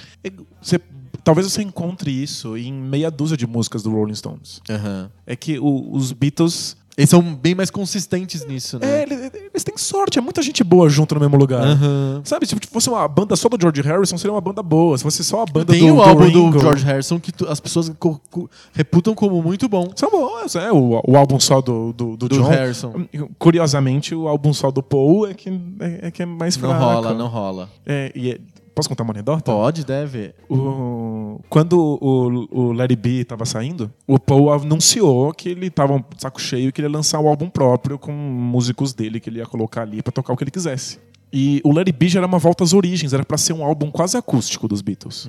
Você, 0.63 0.81
talvez 1.23 1.47
você 1.51 1.63
encontre 1.63 2.11
isso 2.11 2.57
em 2.57 2.73
meia 2.73 3.11
dúzia 3.11 3.37
de 3.37 3.47
músicas 3.47 3.83
do 3.83 3.91
Rolling 3.91 4.15
Stones. 4.15 4.61
É 5.27 5.37
que 5.37 5.59
o- 5.59 5.93
os 5.93 6.13
Beatles. 6.13 6.77
Eles 6.99 7.09
são 7.11 7.23
bem 7.23 7.55
mais 7.55 7.71
consistentes 7.71 8.45
nisso, 8.45 8.77
É, 8.83 8.87
né? 8.87 9.03
eles, 9.05 9.31
eles 9.53 9.63
têm 9.65 9.79
sorte, 9.79 10.19
é 10.19 10.21
muita 10.21 10.43
gente 10.43 10.65
boa 10.65 10.89
junto 10.91 11.15
no 11.15 11.21
mesmo 11.21 11.37
lugar. 11.37 11.63
Aham. 11.65 12.21
Sabe, 12.25 12.45
se 12.45 12.57
fosse 12.71 12.89
uma 12.91 13.07
banda 13.07 13.37
só 13.37 13.49
do 13.49 13.57
George 13.59 13.81
Harrison, 13.83 14.19
seria 14.19 14.33
uma 14.35 14.41
banda 14.41 14.63
boa. 14.65 14.99
Se 14.99 15.05
fosse 15.05 15.23
só 15.23 15.43
a 15.43 15.47
banda 15.47 15.73
Tem 15.73 15.87
do, 15.87 15.95
o 15.95 16.03
álbum 16.03 16.25
Ringo, 16.25 16.51
do 16.51 16.59
George 16.61 16.85
Harrison 16.85 17.21
que 17.21 17.31
tu- 17.31 17.47
as 17.49 17.61
pessoas 17.61 17.89
co- 18.01 18.21
co- 18.31 18.51
reputam 18.73 19.15
como 19.15 19.41
muito 19.41 19.69
bom. 19.69 19.89
São 19.95 20.11
boas, 20.11 20.57
é. 20.57 20.73
O, 20.73 21.01
o 21.07 21.17
álbum 21.17 21.39
só 21.39 21.61
do, 21.61 21.93
do, 21.93 22.17
do, 22.17 22.29
Do 22.29 22.37
John. 22.37 22.49
Harrison. 22.49 22.93
Curiosamente, 23.39 24.15
o 24.15 24.27
álbum 24.27 24.53
só 24.53 24.71
do 24.71 24.83
Paul 24.83 25.29
é 25.29 25.35
que 25.35 25.49
é, 25.49 26.09
é 26.09 26.11
que 26.11 26.23
é 26.23 26.27
mais 26.27 26.57
Não 26.57 26.69
fraco. 26.71 26.85
rola, 26.85 27.15
não 27.15 27.29
rola. 27.29 27.69
É, 27.87 28.11
e 28.15 28.33
é- 28.33 28.41
posso 28.79 28.89
contar 28.89 29.03
uma 29.05 29.13
anedota? 29.13 29.43
Pode, 29.53 29.85
deve. 29.85 30.33
O- 30.49 31.41
quando 31.49 31.79
o, 32.01 32.49
o 32.51 32.73
Larry 32.73 32.97
B 32.97 33.25
tava 33.25 33.45
saindo, 33.45 33.91
o 34.07 34.19
Paul 34.19 34.53
anunciou 34.53 35.33
que 35.33 35.49
ele 35.49 35.71
tava 35.71 35.95
um 35.95 36.05
saco 36.17 36.41
cheio 36.41 36.69
e 36.69 36.73
queria 36.73 36.91
lançar 36.91 37.21
um 37.21 37.29
álbum 37.29 37.49
próprio 37.49 37.99
com 37.99 38.13
músicos 38.13 38.93
dele 38.93 39.21
que 39.21 39.29
ele 39.31 39.39
ia 39.39 39.47
colocar 39.47 39.83
ali 39.83 40.03
pra 40.03 40.13
tocar 40.13 40.33
o 40.33 40.37
que 40.37 40.45
ele 40.45 40.51
quisesse. 40.51 40.99
E 41.33 41.61
o 41.65 41.73
Larry 41.73 41.93
B 41.93 42.09
já 42.09 42.21
era 42.21 42.27
uma 42.27 42.39
volta 42.39 42.65
às 42.65 42.73
origens, 42.73 43.13
era 43.13 43.25
pra 43.25 43.37
ser 43.37 43.53
um 43.53 43.63
álbum 43.63 43.91
quase 43.91 44.17
acústico 44.17 44.67
dos 44.67 44.81
Beatles. 44.81 45.29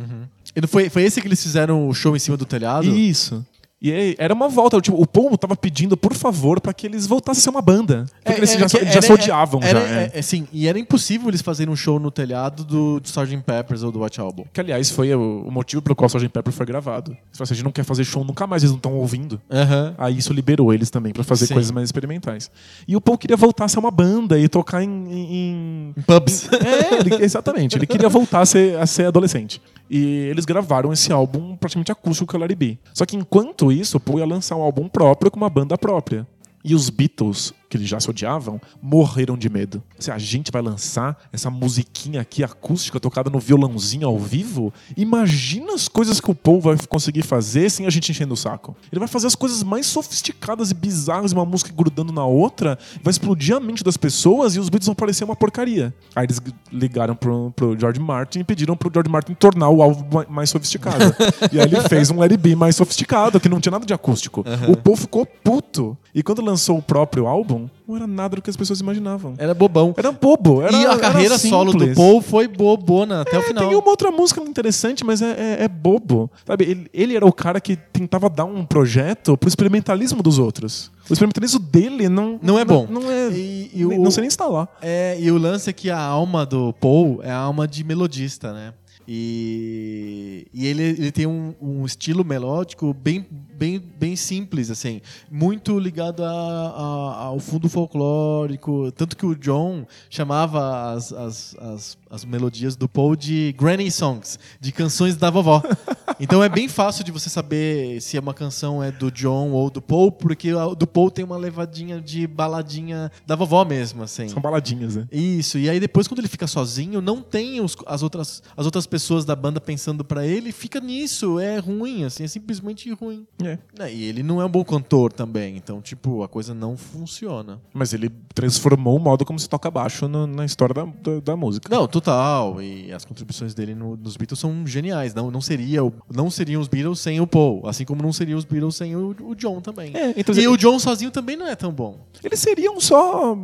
E 0.56 0.62
não 0.62 0.68
foi, 0.68 0.90
foi 0.90 1.04
esse 1.04 1.20
que 1.22 1.28
eles 1.28 1.42
fizeram 1.44 1.90
o 1.90 1.94
show 1.94 2.16
em 2.16 2.20
cima 2.20 2.38
do 2.38 2.46
telhado? 2.46 2.86
Isso. 2.88 3.46
E 3.82 3.94
aí, 3.94 4.16
era 4.18 4.34
uma 4.34 4.50
volta, 4.50 4.80
tipo, 4.82 5.02
o 5.02 5.08
Paul 5.08 5.38
tava 5.38 5.56
pedindo, 5.56 5.96
por 5.96 6.14
favor, 6.14 6.60
pra 6.60 6.74
que 6.74 6.86
eles 6.86 7.08
voltassem 7.08 7.40
a 7.40 7.44
ser 7.44 7.50
uma 7.50 7.62
banda. 7.62 8.06
Porque 8.24 8.38
eles 8.40 8.52
já, 8.52 8.68
que 8.68 8.78
eles 8.78 8.94
já 8.94 9.02
se 9.02 9.12
odiavam 9.14 9.62
era, 9.64 9.80
já. 9.80 9.88
é. 9.88 10.04
é, 10.04 10.12
é, 10.16 10.22
sim, 10.22 10.46
e 10.52 10.68
era 10.68 10.78
impossível 10.78 11.30
eles 11.30 11.42
fazerem 11.42 11.72
um 11.72 11.76
show 11.78 11.98
no 11.98 12.12
telhado 12.12 12.66
do, 12.66 13.00
do 13.00 13.06
Sgt. 13.06 13.38
Peppers 13.46 13.82
ou 13.82 13.90
do 13.92 14.04
White 14.04 14.20
Album. 14.20 14.44
Que, 14.52 14.60
aliás, 14.60 14.90
foi 14.92 15.14
o, 15.16 15.46
o 15.48 15.52
motivo 15.52 15.82
pelo 15.82 15.96
qual 15.96 16.08
o 16.08 16.18
Sgt. 16.18 16.28
Pepper 16.30 16.52
foi 16.52 16.66
gravado. 16.66 17.16
Se 17.32 17.40
você 17.40 17.64
não 17.64 17.72
quer 17.72 17.86
fazer 17.86 18.04
show 18.04 18.24
nunca 18.26 18.46
mais, 18.46 18.64
eles 18.64 18.72
não 18.72 18.78
estão 18.78 18.94
ouvindo. 18.96 19.40
Aham. 19.50 19.96
Aí 19.98 20.18
isso 20.18 20.34
liberou 20.34 20.74
eles 20.74 20.90
também 20.90 21.14
pra 21.14 21.24
fazer 21.24 21.46
Sim. 21.48 21.54
coisas 21.54 21.72
mais 21.72 21.88
experimentais. 21.88 22.52
E 22.86 22.98
o 22.98 23.02
Paul 23.02 23.18
queria 23.18 23.38
voltar 23.38 23.64
a 23.64 23.68
ser 23.70 23.80
uma 23.80 23.92
banda 23.92 24.38
e 24.38 24.50
tocar 24.50 24.84
em. 24.84 24.90
em- 24.90 25.94
Em 25.98 26.02
pubs. 26.06 26.50
É, 26.52 27.00
ele- 27.00 27.24
exatamente. 27.24 27.78
Ele 27.78 27.88
queria 27.88 28.10
voltar 28.10 28.42
a 28.42 28.46
ser, 28.46 28.78
a 28.78 28.86
ser 28.86 29.06
adolescente. 29.06 29.62
E 29.90 30.28
eles 30.30 30.46
gravaram 30.46 30.94
esse 30.94 31.12
álbum 31.12 31.56
praticamente 31.56 31.92
acústico 31.92 32.32
com 32.32 32.38
o 32.38 32.40
Larry 32.40 32.56
B. 32.56 32.78
Só 32.94 33.06
que 33.06 33.16
enquanto 33.16 33.72
isso, 33.72 33.98
o 33.98 34.00
Paul 34.00 34.20
ia 34.20 34.26
lançar 34.26 34.56
um 34.56 34.62
álbum 34.62 34.88
próprio 34.88 35.32
com 35.32 35.38
uma 35.38 35.50
banda 35.50 35.78
própria. 35.78 36.28
E 36.64 36.76
os 36.76 36.90
Beatles, 36.90 37.54
que 37.70 37.78
eles 37.78 37.88
já 37.88 38.00
se 38.00 38.10
odiavam, 38.10 38.60
morreram 38.82 39.38
de 39.38 39.48
medo. 39.50 39.82
Se 40.00 40.10
a 40.12 40.18
gente 40.18 40.52
vai 40.52 40.62
lançar 40.62 41.16
essa 41.32 41.50
musiquinha 41.52 42.20
aqui 42.22 42.44
acústica 42.44 43.00
tocada 43.00 43.30
no 43.30 43.40
violãozinho 43.40 44.08
ao 44.08 44.18
vivo, 44.18 44.74
imagina 44.98 45.74
as 45.74 45.88
coisas 45.88 46.20
que 46.20 46.32
o 46.32 46.36
Paul 46.36 46.60
vai 46.62 46.76
conseguir 46.88 47.22
fazer 47.24 47.70
sem 47.70 47.86
a 47.86 47.90
gente 47.90 48.12
enchendo 48.12 48.34
o 48.34 48.38
saco. 48.38 48.76
Ele 48.92 49.00
vai 49.00 49.08
fazer 49.08 49.28
as 49.28 49.36
coisas 49.36 49.62
mais 49.64 49.86
sofisticadas 49.86 50.72
e 50.72 50.74
bizarras, 50.74 51.32
uma 51.32 51.46
música 51.46 51.72
grudando 51.76 52.12
na 52.12 52.26
outra, 52.26 52.78
vai 53.04 53.12
explodir 53.12 53.56
a 53.56 53.60
mente 53.60 53.84
das 53.84 53.98
pessoas 53.98 54.56
e 54.56 54.60
os 54.60 54.70
Beatles 54.70 54.88
vão 54.88 54.96
parecer 54.96 55.24
uma 55.24 55.36
porcaria. 55.36 55.94
Aí 56.16 56.26
eles 56.26 56.42
ligaram 56.72 57.16
pro, 57.16 57.52
pro 57.56 57.78
George 57.80 58.00
Martin 58.00 58.40
e 58.40 58.44
pediram 58.44 58.76
pro 58.76 58.92
George 58.94 59.10
Martin 59.12 59.34
tornar 59.34 59.70
o 59.70 59.82
álbum 59.82 60.06
ma- 60.12 60.26
mais 60.30 60.50
sofisticado. 60.50 61.14
e 61.52 61.60
aí 61.60 61.66
ele 61.72 61.82
fez 61.88 62.10
um 62.10 62.20
Let 62.20 62.32
It 62.32 62.42
Be 62.42 62.56
mais 62.56 62.76
sofisticado, 62.76 63.40
que 63.40 63.48
não 63.50 63.60
tinha 63.60 63.72
nada 63.72 63.86
de 63.86 63.94
acústico. 63.94 64.44
O 64.68 64.76
Paul 64.78 64.96
ficou 64.96 65.26
puto. 65.26 65.98
E 66.14 66.24
quando 66.24 66.42
lançou 66.42 66.78
o 66.78 66.82
próprio 66.82 67.28
álbum, 67.28 67.59
não 67.88 67.96
era 67.96 68.06
nada 68.06 68.36
do 68.36 68.42
que 68.42 68.50
as 68.50 68.56
pessoas 68.56 68.80
imaginavam. 68.80 69.34
Era 69.38 69.54
bobão. 69.54 69.94
Era 69.98 70.12
bobo. 70.12 70.62
Era, 70.62 70.72
e 70.72 70.86
a 70.86 70.92
era 70.92 70.98
carreira 71.00 71.38
solo 71.38 71.74
do. 71.74 71.94
Paul 71.96 72.22
foi 72.22 72.48
bobona 72.48 73.22
até 73.22 73.38
o 73.38 73.42
É, 73.42 73.44
final. 73.44 73.68
Tem 73.68 73.76
uma 73.78 73.90
outra 73.90 74.12
música 74.12 74.42
interessante, 74.42 75.04
mas 75.04 75.22
é, 75.22 75.32
é- 75.32 75.64
é 75.64 75.68
bobo. 75.68 76.30
Sabe, 76.46 76.66
ele, 76.66 76.88
ele 76.94 77.16
era 77.16 77.26
o 77.26 77.34
cara 77.34 77.60
que 77.60 77.76
tentava 77.76 78.30
dar 78.30 78.46
um 78.46 78.64
projeto 78.66 79.36
pro 79.38 79.48
experimentalismo 79.50 80.22
dos 80.22 80.38
outros. 80.38 80.92
O 81.10 81.14
experimentalismo 81.14 81.60
dele 81.60 82.08
não... 82.08 82.40
Não 82.42 82.60
é 82.60 82.64
bom. 82.64 82.86
Não, 82.90 83.02
não 83.02 83.12
é... 83.12 83.30
E- 83.32 83.72
e 83.74 83.86
o- 83.86 84.00
Não 84.00 84.12
sei 84.12 84.22
nem 84.22 84.28
instalar. 84.28 84.68
É, 84.82 85.18
e 85.20 85.32
o 85.32 85.38
lance 85.40 85.68
é 85.70 85.74
que 85.74 85.90
a 85.90 86.00
alma 86.00 86.46
do 86.46 86.72
Paul 86.74 87.20
é 87.24 87.32
a 87.32 87.38
alma 87.38 87.68
de 87.68 87.84
melodista, 87.84 88.54
né? 88.54 88.74
E, 89.12 90.48
e 90.54 90.68
ele, 90.68 90.84
ele 90.84 91.12
tem 91.12 91.26
um, 91.26 91.54
um 91.62 91.86
estilo 91.86 92.24
melódico 92.24 92.94
bem, 92.94 93.26
bem, 93.58 93.80
bem 94.00 94.16
simples, 94.16 94.70
assim, 94.70 95.02
muito 95.32 95.78
ligado 95.80 96.24
a, 96.24 96.30
a- 96.30 97.24
ao 97.26 97.40
fundo 97.40 97.68
folclórico. 97.68 98.92
Tanto 98.92 99.18
que 99.18 99.26
o 99.26 99.36
John 99.36 99.86
chamava 100.10 100.94
as, 100.94 101.12
as, 101.12 101.56
as, 101.60 101.98
as 102.10 102.26
melodias 102.26 102.76
do 102.76 102.88
Paul 102.88 103.16
de 103.16 103.54
granny 103.58 103.90
songs, 103.92 104.38
de 104.60 104.72
canções 104.72 105.16
da 105.18 105.30
vovó. 105.30 105.62
Então 106.22 106.44
é 106.44 106.50
bem 106.50 106.68
fácil 106.68 107.02
de 107.06 107.14
você 107.14 107.30
saber 107.30 108.02
se 108.02 108.20
uma 108.20 108.34
canção 108.34 108.84
é 108.84 108.92
do 108.92 109.10
John 109.10 109.52
ou 109.52 109.70
do 109.70 109.82
Paul, 109.82 110.12
porque 110.12 110.50
a 110.50 110.66
do 110.74 110.86
Paul 110.86 111.10
tem 111.10 111.24
uma 111.24 111.38
levadinha 111.38 112.02
de 112.02 112.28
baladinha 112.28 113.10
da 113.26 113.38
vovó 113.38 113.64
mesmo, 113.64 114.04
assim. 114.04 114.28
São 114.28 114.42
baladinhas, 114.42 114.98
né? 114.98 115.08
Isso, 115.14 115.58
e 115.58 115.70
aí 115.70 115.80
depois 115.80 116.10
quando 116.10 116.20
ele 116.20 116.28
fica 116.28 116.46
sozinho, 116.46 117.00
não 117.00 117.22
tem 117.22 117.62
os- 117.62 117.78
as, 117.86 118.04
outras, 118.04 118.44
as 118.58 118.66
outras 118.66 118.86
pessoas 118.86 118.99
da 119.26 119.36
banda 119.36 119.60
pensando 119.62 120.04
pra 120.04 120.26
ele, 120.26 120.52
fica 120.52 120.80
nisso, 120.80 121.40
é 121.40 121.58
ruim, 121.58 122.04
assim, 122.04 122.24
é 122.24 122.28
simplesmente 122.28 122.92
ruim. 122.94 123.26
É. 123.44 123.58
É, 123.80 123.94
e 123.94 124.04
ele 124.04 124.22
não 124.24 124.42
é 124.42 124.46
um 124.46 124.50
bom 124.50 124.64
cantor 124.64 125.12
também, 125.14 125.56
então, 125.58 125.82
tipo, 125.82 126.24
a 126.24 126.28
coisa 126.28 126.54
não 126.54 126.76
funciona. 126.78 127.60
Mas 127.74 127.94
ele 127.94 128.10
transformou 128.34 128.96
o 128.96 129.00
modo 129.00 129.26
como 129.26 129.40
se 129.40 129.48
toca 129.50 129.70
baixo 129.72 130.08
no- 130.08 130.28
na 130.28 130.46
história 130.46 130.74
da, 130.74 130.86
da, 130.86 131.20
da 131.24 131.36
música. 131.36 131.68
Não, 131.74 131.88
total, 131.88 132.62
e 132.62 132.92
as 132.92 133.06
contribuições 133.06 133.54
dele 133.54 133.74
no- 133.76 133.96
nos 133.98 134.16
Beatles 134.18 134.40
são 134.40 134.66
geniais, 134.68 135.14
não, 135.14 135.32
não, 135.32 135.42
seria, 135.42 135.82
não 136.14 136.30
seriam 136.30 136.62
os 136.62 136.68
Beatles 136.68 137.00
sem 137.00 137.20
o 137.20 137.28
Paul, 137.28 137.68
assim 137.68 137.86
como 137.86 138.02
não 138.02 138.12
seriam 138.14 138.38
os 138.38 138.46
Beatles 138.46 138.76
sem 138.76 138.96
o, 138.96 139.16
o 139.22 139.36
John 139.36 139.62
também. 139.62 139.96
É, 139.96 140.14
então, 140.18 140.36
e 140.36 140.48
o 140.48 140.58
John 140.58 140.78
sozinho 140.80 141.12
também 141.12 141.36
não 141.36 141.48
é 141.48 141.56
tão 141.56 141.72
bom. 141.72 141.98
Eles 142.24 142.40
seriam 142.40 142.80
só 142.80 143.38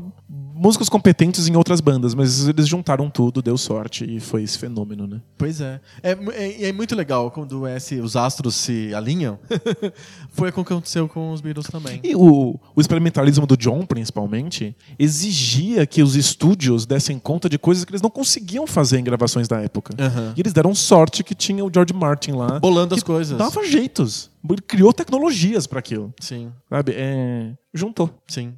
músicos 0.56 0.88
competentes 0.88 1.48
em 1.48 1.56
outras 1.56 1.82
bandas, 1.82 2.16
mas 2.16 2.48
eles 2.48 2.68
juntaram 2.68 3.10
tudo, 3.10 3.42
deu 3.42 3.58
sorte 3.58 4.06
e 4.06 4.20
foi 4.20 4.44
esse 4.44 4.58
fenômeno, 4.58 5.06
né? 5.06 5.22
Pois 5.38 5.60
é. 5.60 5.82
É, 6.02 6.12
é, 6.12 6.70
é 6.70 6.74
muito 6.74 6.96
legal 6.96 7.30
quando 7.30 7.68
esse, 7.68 8.00
os 8.00 8.16
astros 8.16 8.56
se 8.56 8.94
alinham. 8.96 9.38
Foi 10.32 10.50
o 10.50 10.54
que 10.54 10.60
aconteceu 10.60 11.08
com 11.08 11.32
os 11.32 11.42
Beatles 11.42 11.68
também. 11.68 12.00
E 12.04 12.16
o, 12.16 12.60
o 12.76 12.82
experimentalismo 12.82 13.46
do 13.46 13.56
John, 13.58 13.86
principalmente, 13.86 14.76
exigia 14.98 15.86
que 15.86 16.02
os 16.02 16.16
estúdios 16.16 16.86
dessem 16.86 17.20
conta 17.20 17.50
de 17.50 17.58
coisas 17.58 17.84
que 17.84 17.92
eles 17.92 18.02
não 18.02 18.10
conseguiam 18.10 18.66
fazer 18.66 19.00
em 19.00 19.04
gravações 19.04 19.48
da 19.48 19.62
época. 19.62 19.94
Aham. 20.00 20.34
E 20.36 20.42
eles 20.42 20.54
deram 20.54 20.74
sorte 20.74 21.24
que 21.24 21.36
tinha 21.36 21.64
o 21.64 21.72
George 21.74 21.94
Martin 21.94 22.32
lá. 22.32 22.60
Bolando 22.60 22.96
as 22.96 23.04
coisas. 23.04 23.38
Dava 23.38 23.66
jeitos. 23.66 24.32
Ele 24.48 24.62
criou 24.62 24.94
tecnologias 24.94 25.66
para 25.68 25.80
aquilo. 25.80 26.14
Sim, 26.20 26.52
Sabe? 26.70 26.94
É, 26.96 27.54
juntou. 27.74 28.10
sim. 28.28 28.54